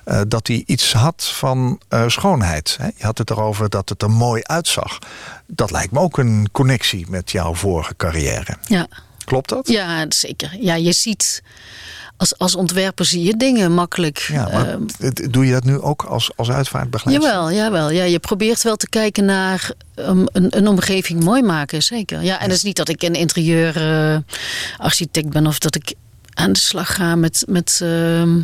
[0.03, 2.77] eh, dat die iets had van eh, schoonheid.
[2.81, 2.85] Hè?
[2.85, 4.99] Je had het erover dat het er mooi uitzag.
[5.47, 8.57] Dat lijkt me ook een connectie met jouw vorige carrière.
[8.67, 8.87] ja,
[9.25, 9.67] Klopt dat?
[9.67, 10.57] ja, zeker.
[10.59, 11.43] Ja, je ziet,
[12.17, 14.17] als, als ontwerper zie je dingen makkelijk.
[14.17, 14.81] Ja, maar Ehm,
[15.31, 17.27] doe je dat nu ook als, als uitvaartbegeleider?
[17.29, 17.89] Jawel, jawel.
[17.89, 22.21] Ja, je probeert wel te kijken naar um, een, een omgeving mooi maken, zeker.
[22.23, 25.93] Ja, en het is niet dat ik een interieurarchitect ben of dat ik
[26.33, 28.39] aan de slag ga met, met ehm,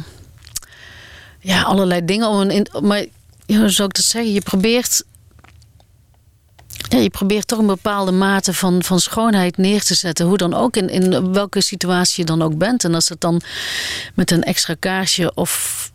[1.42, 2.28] ja, allerlei dingen.
[2.28, 3.06] Om een, maar
[3.46, 4.34] hoe zou ik dat zeggen?
[4.34, 5.04] Je probeert
[6.90, 10.26] ja, je probeert toch een bepaalde mate van, van schoonheid neer te zetten.
[10.26, 12.84] Hoe dan ook, in, in welke situatie je dan ook bent.
[12.84, 13.42] En als het dan
[14.14, 15.92] met een extra kaarsje of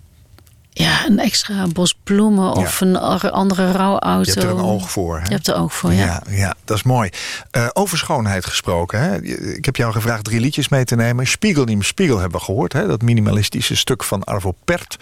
[0.78, 4.20] ja, een extra bos bloemen of een andere rouwauto.
[4.20, 5.18] Je hebt er een oog voor.
[5.18, 5.24] Hè?
[5.24, 6.04] Je hebt er oog voor, ja.
[6.04, 7.10] Ja, ja dat is mooi.
[7.52, 9.00] Uh, over schoonheid gesproken.
[9.00, 9.22] Hè?
[9.54, 11.26] Ik heb jou gevraagd drie liedjes mee te nemen.
[11.26, 12.72] Spiegel niet Spiegel hebben we gehoord.
[12.72, 12.86] Hè?
[12.86, 14.96] Dat minimalistische stuk van Arvo Pert.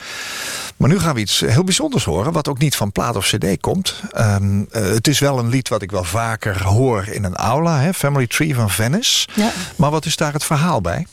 [0.76, 2.32] Maar nu gaan we iets heel bijzonders horen.
[2.32, 3.94] Wat ook niet van plaat of cd komt.
[4.16, 7.80] Um, uh, het is wel een lied wat ik wel vaker hoor in een aula.
[7.80, 7.94] Hè?
[7.94, 9.28] Family Tree van Venice.
[9.34, 9.52] Ja.
[9.76, 11.06] Maar wat is daar het verhaal bij?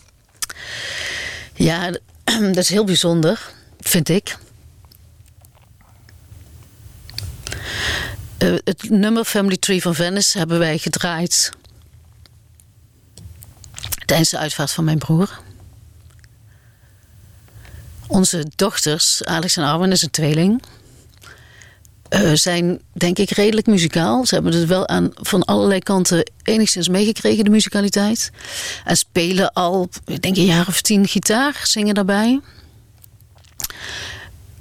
[1.53, 1.91] Ja,
[2.53, 4.37] dat is heel bijzonder, vind ik.
[8.43, 11.51] Uh, het nummer Family Tree van Venice hebben wij gedraaid
[14.05, 15.39] tijdens de uitvaart van mijn broer.
[18.07, 20.63] Onze dochters, Alex en Arwen, is een tweeling.
[22.09, 24.25] Uh, zijn denk ik redelijk muzikaal.
[24.25, 28.31] Ze hebben het wel aan van allerlei kanten enigszins meegekregen, de muzikaliteit.
[28.85, 32.39] En spelen al, ik denk een jaar of tien gitaar, zingen daarbij.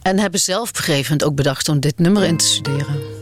[0.02, 3.19] En hebben zelf op ook bedacht om dit nummer in te studeren.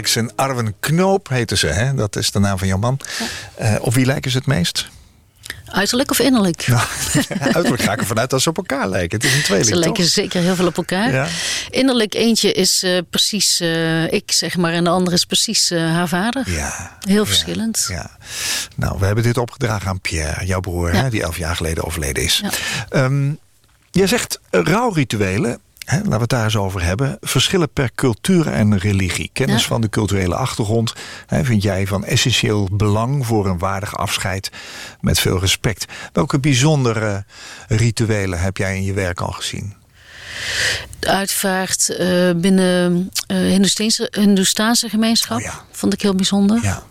[0.00, 1.94] Alex en Arwen Knoop heten ze, hè?
[1.94, 3.00] Dat is de naam van jouw man.
[3.58, 3.74] Ja.
[3.74, 4.88] Uh, op wie lijken ze het meest?
[5.66, 6.66] Uiterlijk of innerlijk?
[6.68, 6.82] Nou,
[7.40, 9.18] uiterlijk ga ik ervan uit dat ze op elkaar lijken.
[9.18, 11.12] Het is een tweeling, Ze lijken zeker heel veel op elkaar.
[11.12, 11.26] Ja.
[11.70, 14.72] Innerlijk eentje is eh, precies eh, ik, zeg maar.
[14.72, 16.50] En de andere is precies eh, haar vader.
[16.50, 16.96] Ja.
[17.00, 17.86] Heel ja, verschillend.
[17.88, 18.10] Ja.
[18.76, 21.02] Nou, we hebben dit opgedragen aan Pierre, jouw broer, Ja.
[21.02, 22.42] hè, die elf jaar geleden overleden is.
[22.88, 23.30] Ehm,
[23.90, 28.46] jij zegt eh, rouwrituelen, hè, laten we het daar eens over hebben, verschillen per cultuur
[28.46, 29.30] en religie.
[29.32, 29.68] Kennis Ja.
[29.68, 30.92] van de culturele achtergrond
[31.26, 34.50] hè, vind jij van essentieel belang voor een waardig afscheid
[35.00, 35.84] met veel respect.
[36.12, 37.24] Welke bijzondere
[37.68, 39.74] rituelen heb jij in je werk al gezien?
[40.98, 45.60] De uitvaart eh, binnen eh Hindoestaanse, Hindoestaanse gemeenschap Oh ja.
[45.70, 46.58] vond ik heel bijzonder.
[46.62, 46.82] Ja.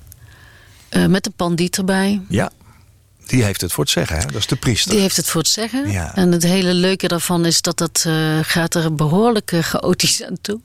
[0.90, 2.22] Eh, met een pandiet erbij.
[2.30, 2.52] ja,
[3.30, 4.26] die heeft het voor het zeggen, hè?
[4.26, 4.92] dat is de priester.
[4.92, 5.92] Die heeft het voor het zeggen.
[5.92, 6.16] Ja.
[6.16, 10.38] En het hele leuke daarvan is dat dat eh, gaat er behoorlijk eh, chaotisch aan
[10.42, 10.60] toe.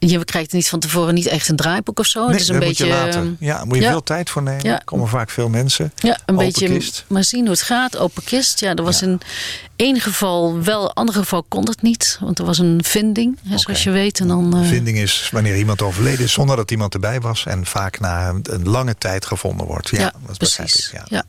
[0.00, 2.20] Je krijgt niet van tevoren niet echt een draaiboek of zo.
[2.20, 2.84] Nee, het is een dat beetje.
[2.84, 3.36] moet je laten.
[3.40, 3.90] eh, Ja, moet je ja.
[3.90, 4.64] veel tijd voor nemen.
[4.64, 4.78] Ja.
[4.78, 5.92] Er komen vaak veel mensen.
[5.96, 7.04] Ja, een Open beetje kist.
[7.08, 7.96] maar zien hoe het gaat.
[7.96, 8.60] Open kist.
[8.60, 9.20] Ja, er was in
[9.76, 12.18] één geval wel, ander geval kon het niet.
[12.20, 14.20] Want er was een vinding, hè, zoals je weet.
[14.20, 17.46] En dan, eh, vinding is wanneer iemand overleden is zonder dat iemand erbij was.
[17.46, 19.88] En vaak na een, een lange tijd gevonden wordt.
[19.88, 20.92] Ja, Ja, dat begrijp precies.
[20.92, 21.00] ik.
[21.08, 21.24] Ja,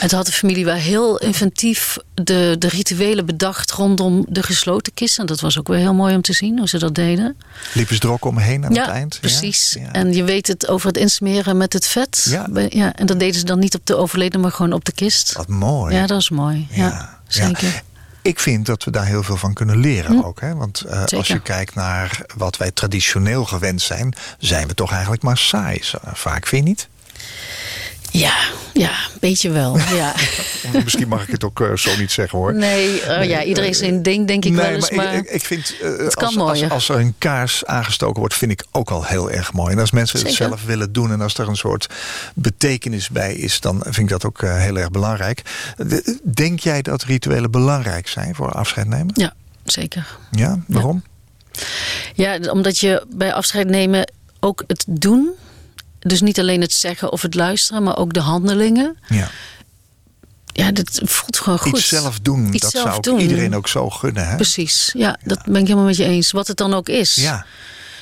[0.00, 5.18] Toen had de familie wel heel inventief de, de rituelen bedacht rondom de gesloten kist.
[5.18, 7.36] En dat was ook weer heel mooi om te zien hoe ze dat deden.
[7.72, 9.18] Liepen ze er ook omheen aan ja, het eind?
[9.20, 9.76] precies.
[9.78, 9.92] Ja.
[9.92, 12.26] En je weet het over het insmeren met het vet.
[12.30, 12.46] Ja.
[12.68, 15.32] Ja, en dat deden ze dan niet op de overleden, maar gewoon op de kist.
[15.32, 15.94] Wat mooi.
[15.94, 16.66] Ja, dat is mooi.
[16.70, 17.82] Ja, Ja, zeker.
[18.22, 20.40] Ik vind dat we daar heel veel van kunnen leren ook.
[20.40, 20.54] Hè?
[20.54, 21.32] Want eh, als Hm.
[21.32, 24.14] Je kijkt naar wat wij traditioneel gewend zijn...
[24.38, 25.80] zijn we toch eigenlijk maar saai.
[26.12, 26.88] Vaak, vind je niet?
[28.10, 28.34] Ja,
[28.72, 29.78] ja, een beetje wel.
[29.94, 30.14] Ja.
[30.84, 32.54] Misschien mag ik het ook eh, zo niet zeggen hoor.
[32.54, 34.90] Nee, oh ja, iedereen zijn ding, denk ik nee, wel eens.
[34.90, 38.34] maar, Maar, ik, ik, vind, eh, het kan als, als, er een kaars aangestoken wordt,
[38.34, 39.72] vind ik ook al heel erg mooi.
[39.72, 41.86] En als mensen het zelf willen doen en als er een soort
[42.34, 45.42] betekenis bij is, dan vind ik dat ook eh, heel erg belangrijk.
[45.76, 49.12] De- Denk jij dat rituelen belangrijk zijn voor afscheid nemen?
[49.14, 50.16] ja, zeker.
[50.30, 51.02] Ja, waarom?
[52.14, 55.30] Ja, omdat je bij afscheid nemen ook het doen.
[56.00, 58.96] Dus niet alleen het zeggen of het luisteren, maar ook de handelingen.
[59.08, 59.28] Ja.
[60.46, 61.78] Ja, dat voelt gewoon goed.
[61.78, 63.20] Iets zelf doen, Iets dat zelf zou doen.
[63.20, 64.28] iedereen ook zo gunnen.
[64.28, 64.34] Hè?
[64.36, 66.30] Precies, ja, dat ben ik helemaal met je eens.
[66.30, 67.14] Wat het dan ook is.
[67.14, 67.46] Ja,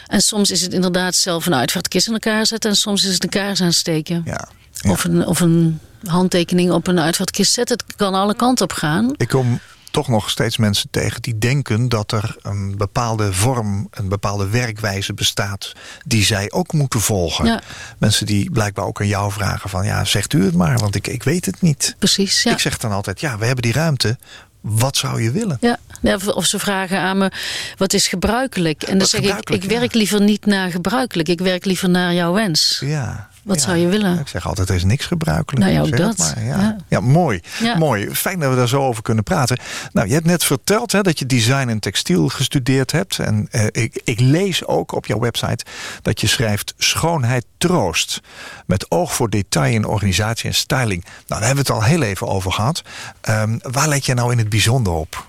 [0.07, 2.71] En soms is het inderdaad zelf een uitvaartkist in elkaar zetten.
[2.71, 4.23] En soms is het een kaars aansteken.
[4.25, 4.49] ja.
[4.73, 4.91] ja.
[4.91, 7.77] Of, een, of een handtekening op een uitvaartkist zetten.
[7.87, 9.13] Het kan alle kanten op gaan.
[9.17, 14.09] Ik kom toch nog steeds mensen tegen die denken dat er een bepaalde vorm, een
[14.09, 15.73] bepaalde werkwijze bestaat
[16.07, 17.47] die zij ook moeten volgen.
[17.47, 17.61] Ja.
[17.99, 21.07] Mensen die blijkbaar ook aan jou vragen van ja, zegt u het maar, want ik,
[21.07, 21.95] ik weet het niet.
[21.99, 22.53] Precies, ja.
[22.53, 24.19] Ik zeg dan altijd, ja, we hebben die ruimte.
[24.61, 25.57] Wat zou je willen?
[25.61, 27.31] Ja, ja, of- ze vragen aan me,
[27.77, 28.83] wat is gebruikelijk?
[28.83, 29.69] En dan Wat zeg ik, ik ja.
[29.69, 31.29] werk liever niet naar gebruikelijk.
[31.29, 32.83] Ik werk liever naar jouw wens.
[32.85, 33.28] Ja.
[33.49, 33.63] Wat ja.
[33.63, 34.19] zou je willen?
[34.19, 35.65] Ik zeg altijd, er is niks gebruikelijk.
[35.65, 36.19] Nou ja, ook dat.
[36.19, 36.45] Maar.
[36.45, 36.59] Ja.
[36.59, 36.77] Ja.
[36.89, 37.01] Ja.
[37.01, 37.41] mooi.
[37.79, 38.15] Mooi.
[38.15, 39.59] Fijn dat we daar zo over kunnen praten.
[39.93, 43.19] Nou, je hebt net verteld hè, dat je design en textiel gestudeerd hebt.
[43.19, 45.65] En eh, ik, ik lees ook op jouw website
[46.03, 48.21] dat je schrijft schoonheid troost.
[48.67, 51.05] Met oog voor detail in organisatie en styling.
[51.05, 52.83] Nou, daar hebben we het al heel even over gehad.
[53.21, 55.27] Ehm, waar let je nou in het bijzonder op?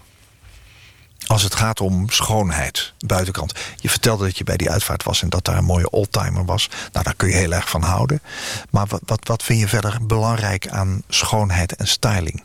[1.29, 3.53] Als het gaat om schoonheid, buitenkant.
[3.75, 6.69] Je vertelde dat je bij die uitvaart was en dat daar een mooie oldtimer was.
[6.91, 8.21] Nou, daar kun je heel erg van houden.
[8.69, 12.43] Maar wat, wat, wat vind je verder belangrijk aan schoonheid en styling?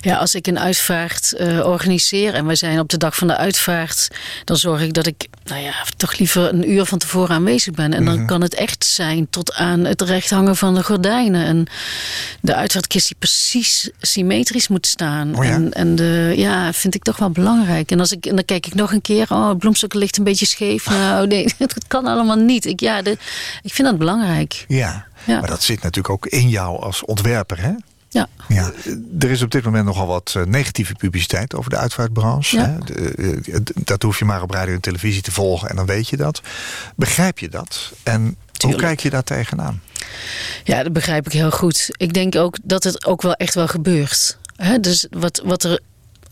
[0.00, 3.36] Ja, als ik een uitvaart eh, organiseer en wij zijn op de dag van de
[3.36, 4.08] uitvaart,
[4.44, 7.92] dan zorg ik dat ik, nou ja, toch liever een uur van tevoren aanwezig ben.
[7.94, 8.16] En Mhm.
[8.16, 11.44] dan kan het echt zijn tot aan het recht hangen van de gordijnen.
[11.46, 11.66] En
[12.40, 15.36] de uitvaartkist die precies symmetrisch moet staan.
[15.36, 15.50] Oh ja?
[15.50, 17.90] En, en de, ja, vind ik toch wel belangrijk.
[17.90, 20.24] En, als ik, en dan kijk ik nog een keer, oh, het bloemstuk ligt een
[20.24, 20.86] beetje scheef.
[21.06, 22.64] Nou, nee, het kan allemaal niet.
[22.66, 23.10] Ik, ja, de,
[23.62, 24.64] ik vind dat belangrijk.
[24.68, 25.40] Ja, Ja.
[25.40, 27.72] maar dat zit natuurlijk ook in jou als ontwerper, hè?
[28.08, 28.28] Ja.
[28.48, 28.70] Ja,
[29.18, 32.56] er is op dit moment nogal wat eh, negatieve publiciteit over de uitvaartbranche.
[32.56, 32.78] Ja.
[32.84, 32.94] Hè?
[33.14, 36.16] Eh, dat hoef je maar op radio en televisie te volgen en dan weet je
[36.16, 36.40] dat.
[36.96, 37.92] Begrijp je dat?
[38.02, 39.82] En hoe kijk je daar tegenaan?
[40.64, 41.88] Ja, dat begrijp ik heel goed.
[41.96, 44.38] Ik denk ook dat het ook wel echt wel gebeurt.
[44.80, 45.80] Dus wat, wat er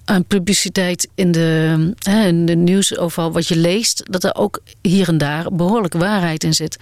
[0.04, 4.60] aan publiciteit in de, hè, in de nieuws overal wat je leest, dat er ook
[4.82, 6.78] hier en daar behoorlijk waarheid in zit.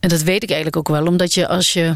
[0.00, 1.94] En dat weet ik eigenlijk ook wel, omdat je als je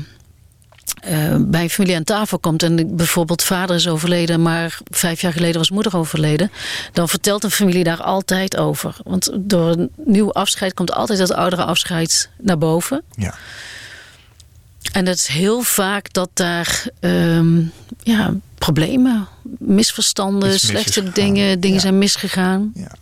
[1.01, 5.33] eh, bij een familie aan tafel komt en bijvoorbeeld vader is overleden, maar vijf jaar
[5.33, 6.51] geleden was moeder overleden,
[6.93, 8.97] dan vertelt een familie daar altijd over.
[9.05, 13.03] Want door een nieuw afscheid komt altijd dat oudere afscheid naar boven.
[13.16, 13.35] Ja.
[14.93, 17.62] En het is heel vaak dat daar ehm,
[18.03, 21.83] ja, problemen, misverstanden, slechte dingen, dingen Ja.
[21.83, 22.73] zijn misgegaan.
[22.75, 22.93] ja.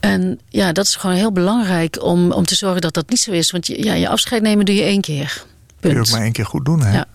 [0.00, 3.30] En ja, dat is gewoon heel belangrijk om, om te zorgen dat dat niet zo
[3.30, 3.50] is.
[3.50, 5.44] Want je, ja, je afscheid nemen doe je één keer.
[5.80, 6.06] Kun je Punt.
[6.06, 6.92] ook maar één keer goed doen, hè?
[6.92, 7.06] Ja.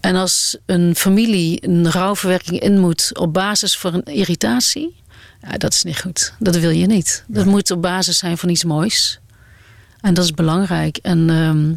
[0.00, 4.96] En als een familie een rouwverwerking in moet op basis van een irritatie,
[5.42, 6.32] ja, dat is niet goed.
[6.38, 7.24] Dat wil je niet.
[7.26, 9.18] Dat moet op basis zijn van iets moois.
[10.00, 10.96] En dat is belangrijk.
[10.96, 11.72] En, ehm,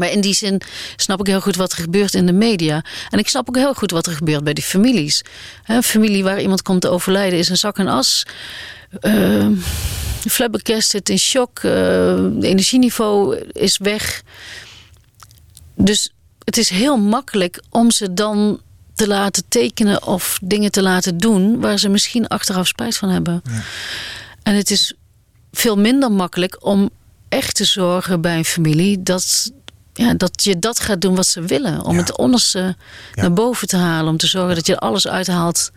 [0.00, 0.60] maar in die zin
[0.96, 2.84] snap ik heel goed wat er gebeurt in de media.
[3.10, 5.22] En ik snap ook heel goed wat er gebeurt bij die families.
[5.66, 8.26] Een familie waar iemand komt te overlijden is een zak en as.
[9.00, 9.46] Uh,
[10.78, 11.62] zit in shock.
[11.62, 11.72] Uh,
[12.34, 14.22] het energieniveau is weg.
[15.74, 16.12] Dus
[16.44, 18.60] het is heel makkelijk om ze dan
[18.94, 23.42] te laten tekenen of dingen te laten doen waar ze misschien achteraf spijt van hebben.
[23.44, 23.62] Ja.
[24.42, 24.94] En het is
[25.52, 26.90] veel minder makkelijk om
[27.28, 29.52] echt te zorgen bij een familie dat,
[29.92, 31.84] ja, dat je dat gaat doen wat ze willen.
[31.84, 32.76] Om het onderste
[33.14, 34.10] naar boven te halen.
[34.10, 35.70] Om te zorgen dat je alles uithaalt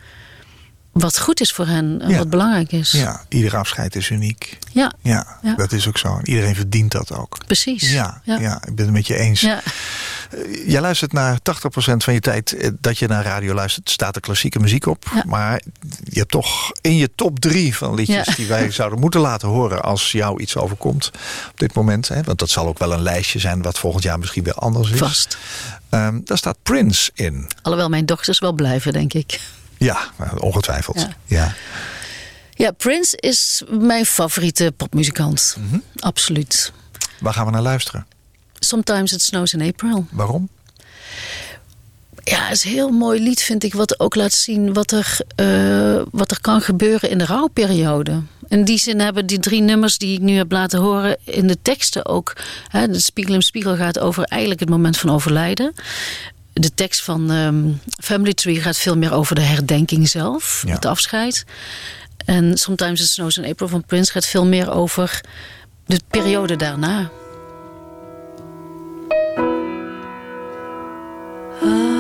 [0.94, 2.92] wat goed is voor hen en wat belangrijk is.
[2.92, 4.58] Ja, ieder afscheid is uniek.
[4.72, 4.94] Ja.
[5.02, 5.40] ja.
[5.56, 6.20] dat is ook zo.
[6.24, 7.38] Iedereen verdient dat ook.
[7.46, 7.92] Precies.
[7.92, 8.62] Ja, ja.
[8.66, 9.42] ik ben het met je eens.
[9.42, 9.62] Ja.
[10.34, 14.16] Eh, jij luistert naar 80% van je tijd eh, dat je naar radio luistert, staat
[14.16, 15.06] er klassieke muziek op.
[15.26, 15.62] Maar
[16.04, 19.84] je hebt toch in je top drie van liedjes die wij zouden moeten laten horen
[19.84, 21.12] als jou iets overkomt
[21.52, 22.08] op dit moment.
[22.08, 22.24] Hè?
[22.24, 25.00] Want dat zal ook wel een lijstje zijn wat volgend jaar misschien weer anders is.
[25.00, 25.38] Vast.
[25.90, 27.48] Um, daar staat Prince in.
[27.62, 29.40] Alhoewel mijn dochters wel blijven, denk ik.
[29.78, 29.98] Ja,
[30.38, 31.00] ongetwijfeld.
[31.00, 31.10] Ja.
[31.26, 31.54] ja.
[32.54, 32.72] ja.
[32.72, 35.58] Prince is mijn favoriete popmuzikant.
[35.60, 36.72] Mm Absoluut.
[37.20, 38.06] Waar gaan we naar luisteren?
[38.64, 40.06] Sometimes It Snows in April.
[40.12, 40.50] Waarom?
[42.24, 45.18] Ja, het is een heel mooi lied, vind ik, wat ook laat zien wat er,
[45.36, 48.22] uh, wat er kan gebeuren in de rouwperiode.
[48.48, 51.58] In die zin hebben die drie nummers die ik nu heb laten horen in de
[51.62, 52.34] teksten ook.
[52.68, 55.74] Hè, de Spiegel en Spiegel gaat over eigenlijk het moment van overlijden.
[56.54, 60.74] De tekst van um, Family Tree gaat veel meer over de herdenking zelf, ja.
[60.74, 61.46] het afscheid.
[62.26, 65.22] En Sometimes It Snows in April van Prince gaat veel meer over
[65.86, 67.12] de periode daarna.
[71.66, 71.93] Ah.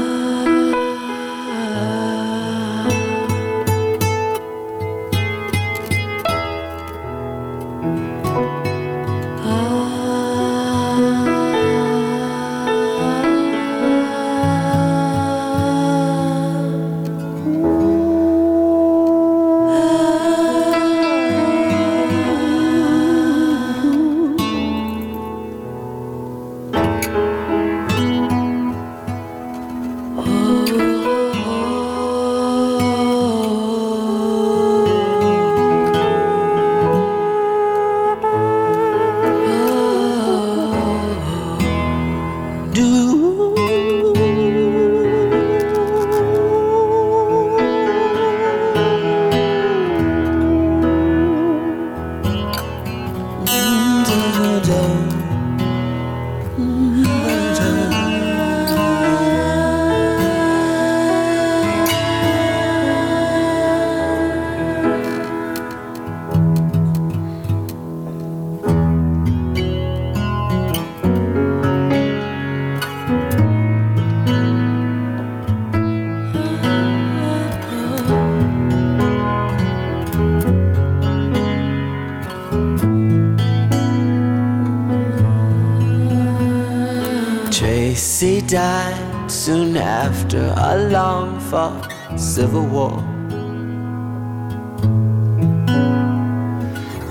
[90.07, 91.83] After a long fought
[92.17, 92.97] civil war.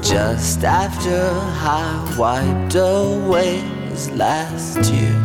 [0.02, 1.20] Just after
[1.78, 1.86] I
[2.18, 3.52] wiped away
[3.88, 5.16] his last tear.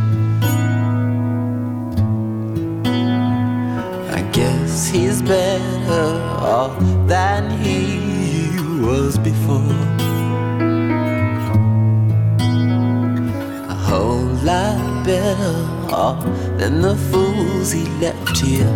[4.18, 6.08] I guess he's better
[6.58, 6.76] off
[7.14, 7.82] than he
[8.88, 9.76] was before.
[13.76, 15.58] A whole lot better
[16.06, 16.24] off
[16.60, 16.96] than the
[17.72, 18.74] he left here.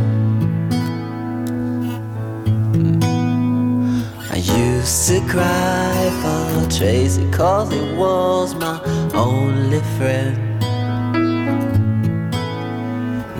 [4.29, 8.81] I used to cry for Tracy cause he was my
[9.13, 10.37] only friend.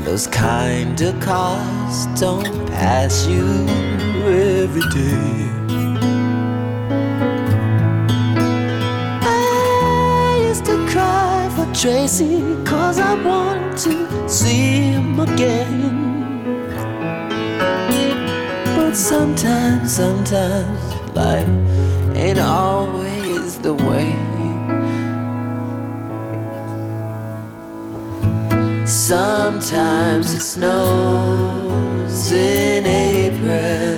[0.06, 3.46] Those kind of cars don't pass you
[4.26, 5.51] every day.
[11.82, 15.82] Tracy cause I want to see him again.
[18.76, 20.80] But sometimes, sometimes
[21.16, 21.50] life
[22.16, 24.14] ain't always the way.
[28.86, 33.98] Sometimes it snows in April.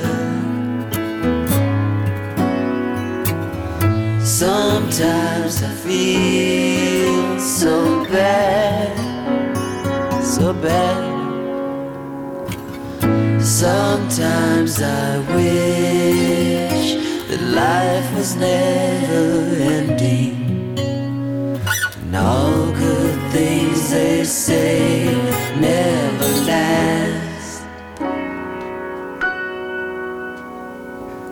[4.24, 6.83] Sometimes I feel
[7.64, 9.14] so bad
[10.44, 11.14] so bad.
[13.42, 16.96] Sometimes I wish
[17.30, 20.78] that life was never ending.
[22.02, 25.14] And all good things they say
[25.60, 27.64] never last.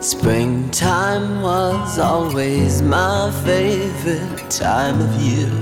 [0.00, 5.61] Springtime was always my favorite time of year.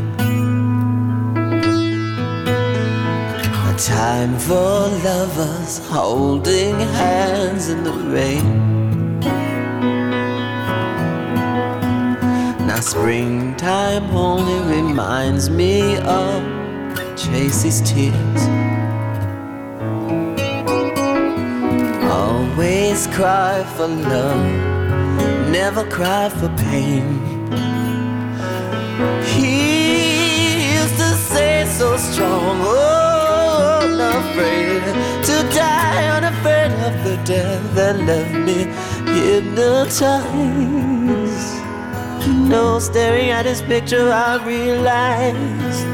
[3.86, 9.20] Time for lovers holding hands in the rain.
[12.66, 16.42] Now springtime only reminds me of
[17.16, 18.42] Tracy's tears.
[22.04, 24.44] Always cry for love,
[25.50, 27.18] never cry for pain.
[29.24, 32.99] He used to say so strong, oh,
[34.20, 34.82] unafraid
[35.24, 38.66] to die, unafraid of the death that left me
[39.12, 40.10] hypnotized.
[42.48, 45.86] Know, staring at this picture, I realized.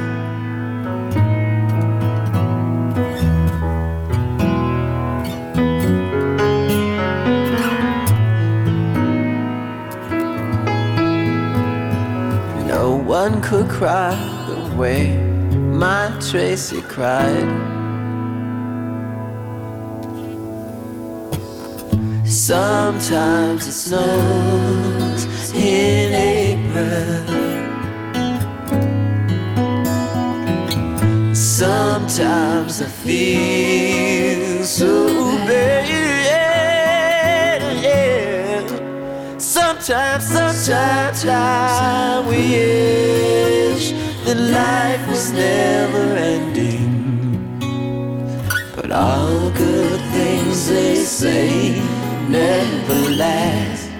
[12.66, 14.14] No one could cry
[14.48, 15.16] the way
[15.52, 17.75] my Tracy cried.
[22.46, 27.26] Sometimes it snows in April.
[31.34, 35.08] Sometimes I feel so
[35.48, 35.86] bad.
[39.40, 43.90] Sometimes, sometimes I wish
[44.24, 47.58] that life was never ending.
[48.76, 51.95] But all good things they say
[52.28, 53.90] never last.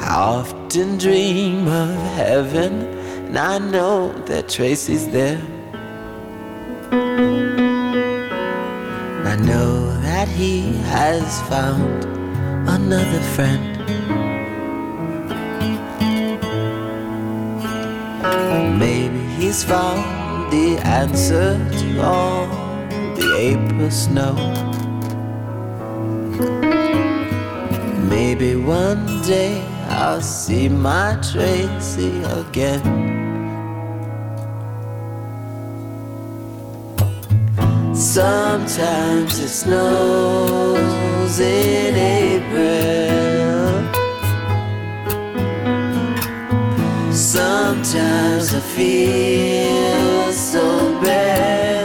[0.00, 2.82] I often dream of heaven,
[3.26, 5.42] and I know that Tracy's there.
[9.30, 12.04] I know that he has found
[12.68, 13.76] another friend.
[18.78, 22.67] Maybe he's found the answer to all
[23.38, 24.34] April snow.
[28.10, 32.82] Maybe one day I'll see my Tracy again.
[37.94, 42.98] Sometimes it snows in April.
[47.12, 51.77] Sometimes I feel so bad,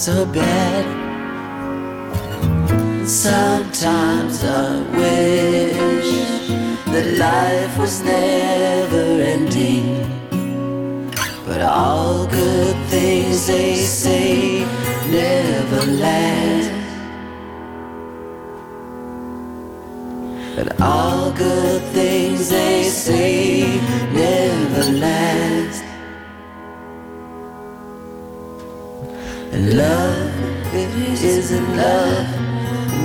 [0.00, 0.86] so bad.
[3.06, 6.10] Sometimes I wish
[6.86, 10.08] that life was never ending.
[11.44, 14.64] But all good things they say
[15.10, 16.70] never last.
[20.56, 23.64] But all good things they say
[24.14, 25.79] never last.
[29.80, 30.30] Love,
[30.72, 32.26] it isn't love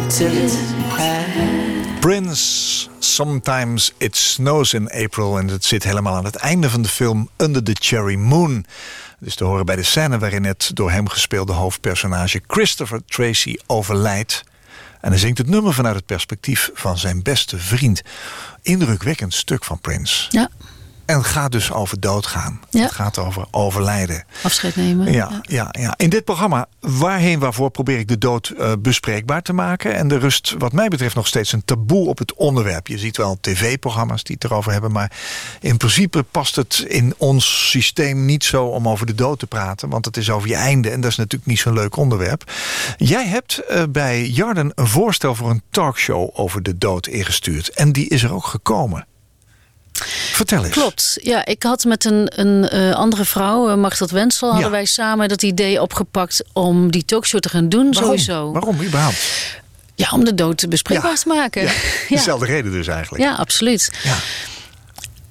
[0.01, 0.57] until it's
[0.89, 1.99] past.
[1.99, 5.37] Prince, Sometimes It Snows in April.
[5.37, 8.65] En het zit helemaal aan het einde van de film Under the Cherry Moon.
[9.19, 14.43] Dus te horen bij de scène waarin het door hem gespeelde hoofdpersonage Christopher Tracy overlijdt.
[15.01, 18.01] En hij zingt het nummer vanuit het perspectief van zijn beste vriend.
[18.61, 20.25] Indrukwekkend stuk van Prince.
[20.29, 20.49] Ja,
[21.05, 22.59] En het gaat dus over doodgaan.
[22.69, 22.81] Ja.
[22.81, 24.23] Het gaat over overlijden.
[24.43, 25.11] afscheid nemen.
[25.11, 25.67] Ja, ja.
[25.71, 29.95] Ja, In dit programma, waarheen waarvoor, probeer ik de dood eh, bespreekbaar te maken.
[29.95, 32.87] En er rust wat mij betreft nog steeds een taboe op het onderwerp.
[32.87, 34.91] Je ziet wel tv-programma's die het erover hebben.
[34.91, 35.11] Maar
[35.59, 39.89] in principe past het in ons systeem niet zo om over de dood te praten.
[39.89, 42.51] Want het is over je einde en dat is natuurlijk niet zo'n leuk onderwerp.
[42.97, 47.69] Jij hebt eh, bij Jarden een voorstel voor een talkshow over de dood ingestuurd.
[47.69, 49.05] En die is er ook gekomen.
[50.31, 50.73] Vertel eens.
[50.73, 51.17] Klopt.
[51.21, 54.71] Ja, ik had met een, een eh, andere vrouw, uh, Machteld Wensel, hadden Ja.
[54.71, 57.83] wij samen dat idee opgepakt om die talkshow te gaan doen.
[57.91, 58.03] Waarom?
[58.03, 58.51] Sowieso.
[58.51, 59.17] Waarom überhaupt?
[59.95, 61.17] Ja, om de dood bespreekbaar Ja.
[61.17, 61.61] te maken.
[61.63, 61.71] Ja,
[62.09, 62.15] Ja.
[62.15, 63.23] dezelfde reden dus eigenlijk.
[63.23, 63.91] Ja, absoluut.
[64.03, 64.15] Ja.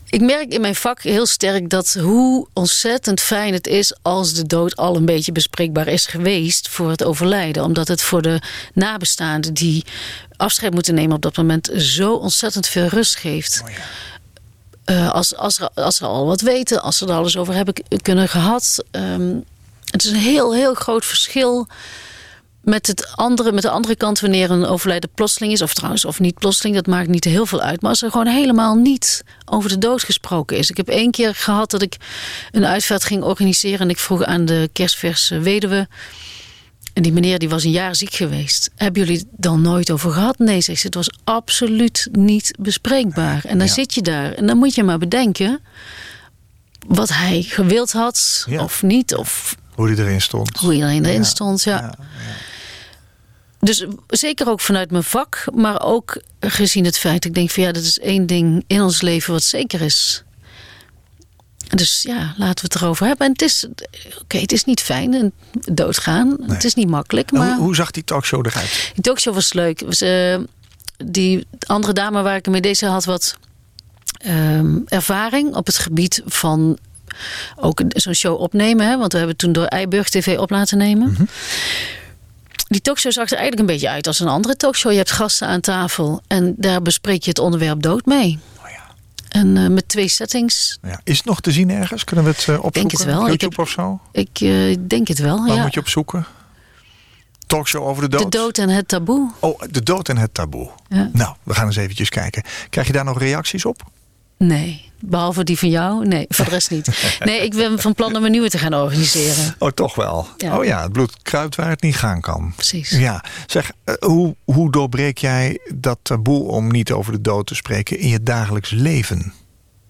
[0.09, 4.47] Ik merk in mijn vak heel sterk dat hoe ontzettend fijn het is als de
[4.47, 7.65] dood al een beetje bespreekbaar is geweest voor het overlijden.
[7.65, 8.41] Omdat het voor de
[8.75, 9.85] nabestaanden die
[10.37, 13.61] afscheid moeten nemen op dat moment zo ontzettend veel rust geeft.
[13.65, 13.77] Oh ja.
[14.85, 18.29] Eh, als, als, als ze al wat weten, als ze er alles over hebben kunnen
[18.29, 18.85] gehad.
[18.91, 19.37] Ehm,
[19.91, 21.67] het is een heel, heel groot verschil
[22.65, 25.63] met, het andere, met de andere kant wanneer een overlijden plotseling is.
[25.63, 27.81] Of trouwens, of niet plotseling, dat maakt niet heel veel uit.
[27.81, 30.71] Maar als er gewoon helemaal niet over de dood gesproken is.
[30.71, 31.97] Ik heb één keer gehad dat ik
[32.53, 33.81] een uitvaart ging organiseren.
[33.81, 35.89] En ik vroeg aan de kerstverse weduwe.
[36.95, 38.71] En die meneer die was een jaar ziek geweest.
[38.77, 40.39] Hebben jullie het dan nooit over gehad?
[40.39, 40.87] Nee, zegt ze.
[40.87, 43.45] Het was absoluut niet bespreekbaar.
[43.45, 43.73] En dan Ja.
[43.73, 44.33] zit je daar.
[44.33, 45.61] En dan moet je maar bedenken...
[46.87, 48.63] wat hij gewild had Ja.
[48.63, 49.15] of niet.
[49.15, 50.59] Of Hoe die erin stond.
[50.59, 51.63] hoe iedereen erin Ja, stond.
[51.63, 51.81] Ja.
[51.81, 51.95] ja,
[53.61, 55.45] Dus zeker ook vanuit mijn vak.
[55.55, 57.25] Maar ook gezien het feit...
[57.25, 60.24] ik denk van ja, dat is één ding in ons leven wat zeker is.
[61.75, 63.27] Dus ja, laten we het erover hebben.
[63.27, 63.67] En het is,
[64.21, 66.37] oké, het is niet fijn, en doodgaan.
[66.47, 67.55] Het is niet makkelijk, maar...
[67.55, 68.91] hoe, hoe zag die talkshow eruit?
[68.95, 69.83] Die talkshow was leuk.
[69.87, 70.39] Was, eh,
[71.05, 73.37] die andere dame waar ik mee deze had wat
[74.19, 76.79] ehm, ervaring op het gebied van
[77.57, 78.87] ook zo'n show opnemen.
[78.87, 78.99] Hè?
[78.99, 81.29] Want we hebben toen door Eiburg TV op laten nemen.
[82.69, 84.91] Die talkshow zag er eigenlijk een beetje uit als een andere talkshow.
[84.93, 88.39] Je hebt gasten aan tafel en daar bespreek je het onderwerp dood mee.
[89.35, 90.79] En eh, met twee settings.
[90.83, 91.01] Ja.
[91.05, 92.05] Is het nog te zien ergens?
[92.05, 92.99] Kunnen we het eh, opzoeken?
[92.99, 93.21] het wel.
[93.21, 94.01] Ik YouTube heb- of zo?
[94.13, 95.47] Ik eh, denk het wel.
[95.47, 95.63] Waar ja.
[95.63, 96.27] moet je op zoeken?
[97.47, 98.33] Talkshow over de dood?
[98.33, 99.31] De dood en het taboe.
[99.41, 100.71] Oh, de dood en het taboe.
[100.89, 101.11] Ja.
[101.13, 102.43] Nou, we gaan eens eventjes kijken.
[102.71, 103.83] Krijg je daar nog reacties op?
[104.39, 106.07] Nee, behalve die van jou.
[106.07, 106.89] Nee, voor de rest niet.
[107.25, 109.55] Nee, ik ben van plan om een nieuwe te gaan organiseren.
[109.59, 110.29] Oh, toch wel.
[110.37, 110.59] Ja.
[110.59, 112.53] Oh ja, het bloed kruidt waar het niet gaan kan.
[112.57, 112.91] Precies.
[112.91, 117.55] Ja, zeg, eh, hoe, hoe doorbreek jij dat taboe om niet over de dood te
[117.55, 119.33] spreken in je dagelijks leven?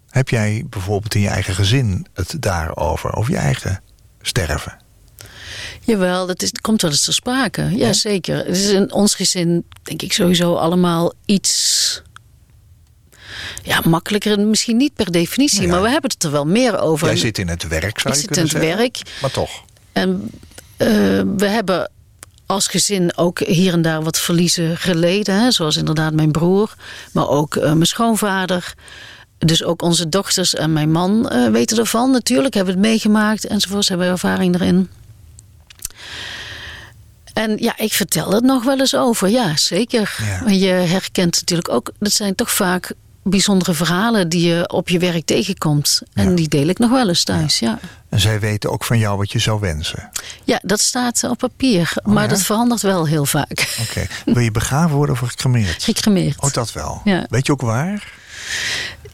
[0.08, 3.82] Heb jij bijvoorbeeld in je eigen gezin het daarover, over je eigen
[4.20, 4.82] sterven?
[5.80, 7.76] Jawel, dat is, komt wel eens ter sprake.
[7.76, 8.36] Ja, zeker.
[8.36, 12.02] Het is in ons gezin, denk ik, sowieso allemaal iets...
[13.62, 14.40] Ja, makkelijker.
[14.40, 15.68] Misschien niet per definitie, Ja.
[15.68, 17.06] maar we hebben het er wel meer over.
[17.06, 18.76] Jij zit in het werk, zou Ik je zit in het zeggen.
[18.76, 19.00] werk.
[19.20, 19.50] Maar toch.
[19.92, 20.30] En
[20.76, 20.88] eh,
[21.36, 21.90] we hebben
[22.46, 25.34] als gezin ook hier en daar wat verliezen geleden.
[25.40, 25.50] Hè?
[25.50, 26.74] Zoals inderdaad mijn broer,
[27.12, 28.74] maar ook eh, mijn schoonvader.
[29.38, 32.10] Dus ook onze dochters en mijn man eh, weten ervan.
[32.10, 33.88] Natuurlijk hebben we het meegemaakt enzovoorts.
[33.88, 34.90] Hebben we ervaring erin.
[37.32, 39.28] En ja, ik vertel het nog wel eens over.
[39.28, 40.16] Ja, zeker.
[40.22, 40.44] Ja.
[40.44, 41.90] Want je herkent natuurlijk ook...
[41.98, 42.92] Dat zijn toch vaak
[43.24, 46.02] bijzondere verhalen die je op je werk tegenkomt.
[46.12, 46.36] En Ja.
[46.36, 47.78] die deel ik nog wel eens thuis, ja.
[48.08, 50.10] En zij weten ook van jou wat je zou wensen.
[50.44, 51.92] Ja, dat staat op papier.
[52.04, 52.26] maar Oh, ja?
[52.28, 53.76] dat verandert wel heel vaak.
[53.88, 54.06] Oké.
[54.24, 55.82] Wil je begraven worden of gecremeerd?
[55.82, 56.42] Gecremeerd.
[56.42, 57.00] Oh, dat wel.
[57.04, 57.26] Ja.
[57.28, 58.12] Weet je ook waar?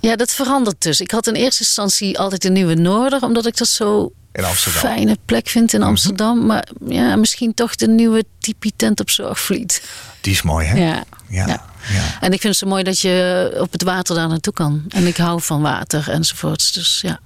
[0.00, 1.00] Ja, dat verandert dus.
[1.00, 4.82] Ik had in eerste instantie altijd een Nieuwe Noorder, omdat ik dat zo In Amsterdam.
[4.82, 4.92] Mhm.
[4.94, 6.46] fijne plek vind in Amsterdam.
[6.46, 9.82] Maar ja, misschien toch de nieuwe Tipi tent op Zorgvliet.
[10.20, 10.78] Die is mooi, hè?
[10.78, 11.04] Ja.
[11.28, 11.46] Ja.
[11.46, 11.64] Ja.
[12.20, 14.84] En ik vind het zo mooi dat je op het water daar naartoe kan.
[14.88, 16.72] En ik hou van water enzovoorts.
[16.72, 17.20] Dus ja.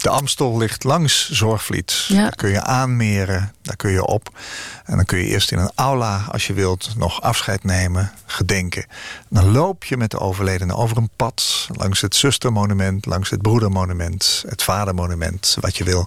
[0.00, 2.04] De Amstel ligt langs Zorgvliet.
[2.08, 2.22] Ja.
[2.22, 4.38] Daar kun je aanmeren, daar kun je op.
[4.84, 8.86] En dan kun je eerst in een aula, als je wilt, nog afscheid nemen, gedenken.
[9.28, 14.44] Dan loop je met de overledene over een pad, langs het zustermonument, langs het broedermonument,
[14.48, 16.06] het vadermonument, wat je wil.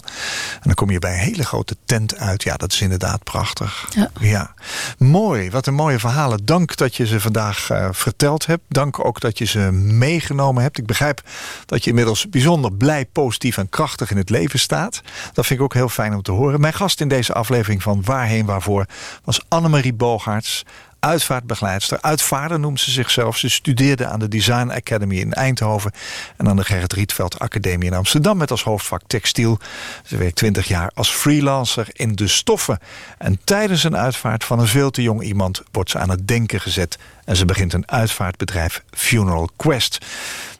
[0.52, 2.42] En dan kom je bij een hele grote tent uit.
[2.42, 3.88] Ja, dat is inderdaad prachtig.
[4.20, 4.54] Ja.
[4.98, 6.44] Mooi, wat een mooie verhalen.
[6.44, 8.62] Dank dat je ze vandaag eh, verteld hebt.
[8.68, 10.78] Dank ook dat je ze meegenomen hebt.
[10.78, 11.22] Ik begrijp
[11.66, 15.00] dat je inmiddels bijzonder blij, positief en krachtig in het leven staat.
[15.32, 16.60] Dat vind ik ook heel fijn om te horen.
[16.60, 18.86] Mijn gast in deze aflevering van Waarheen Waarvoor
[19.24, 20.64] was Annemarie Bogaerts.
[21.00, 21.98] Uitvaartbegeleidster.
[22.00, 23.36] Uitvaarder noemt ze zichzelf.
[23.36, 25.92] Ze studeerde aan de Design Academy in Eindhoven.
[26.36, 28.36] En aan de Gerrit Rietveld Academie in Amsterdam.
[28.36, 29.58] Met als hoofdvak textiel.
[30.04, 32.78] Ze werkt 20 jaar als freelancer in de stoffen.
[33.18, 36.60] En tijdens een uitvaart van een veel te jong iemand wordt ze aan het denken
[36.60, 36.98] gezet.
[37.24, 39.98] En ze begint een uitvaartbedrijf Funeral Quest.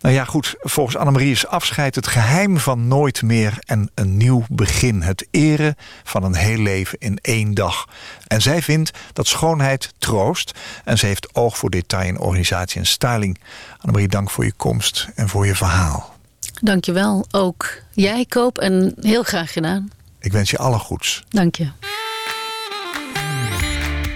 [0.01, 0.55] Nou ja, goed.
[0.61, 5.03] Volgens Annemarie is afscheid het geheim van nooit meer en een nieuw begin.
[5.03, 7.89] Het eren van een heel leven in één dag.
[8.27, 10.59] En zij vindt dat schoonheid troost.
[10.85, 13.39] En ze heeft oog voor detail in organisatie en styling.
[13.79, 16.15] Annemarie, dank voor je komst en voor je verhaal.
[16.63, 17.27] Dankjewel.
[17.31, 18.59] Ook jij, Koop.
[18.59, 19.91] En heel graag gedaan.
[20.21, 21.25] Ik wens je alle goeds.
[21.29, 21.71] Dank je.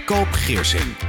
[0.05, 1.08] Koop Geersing.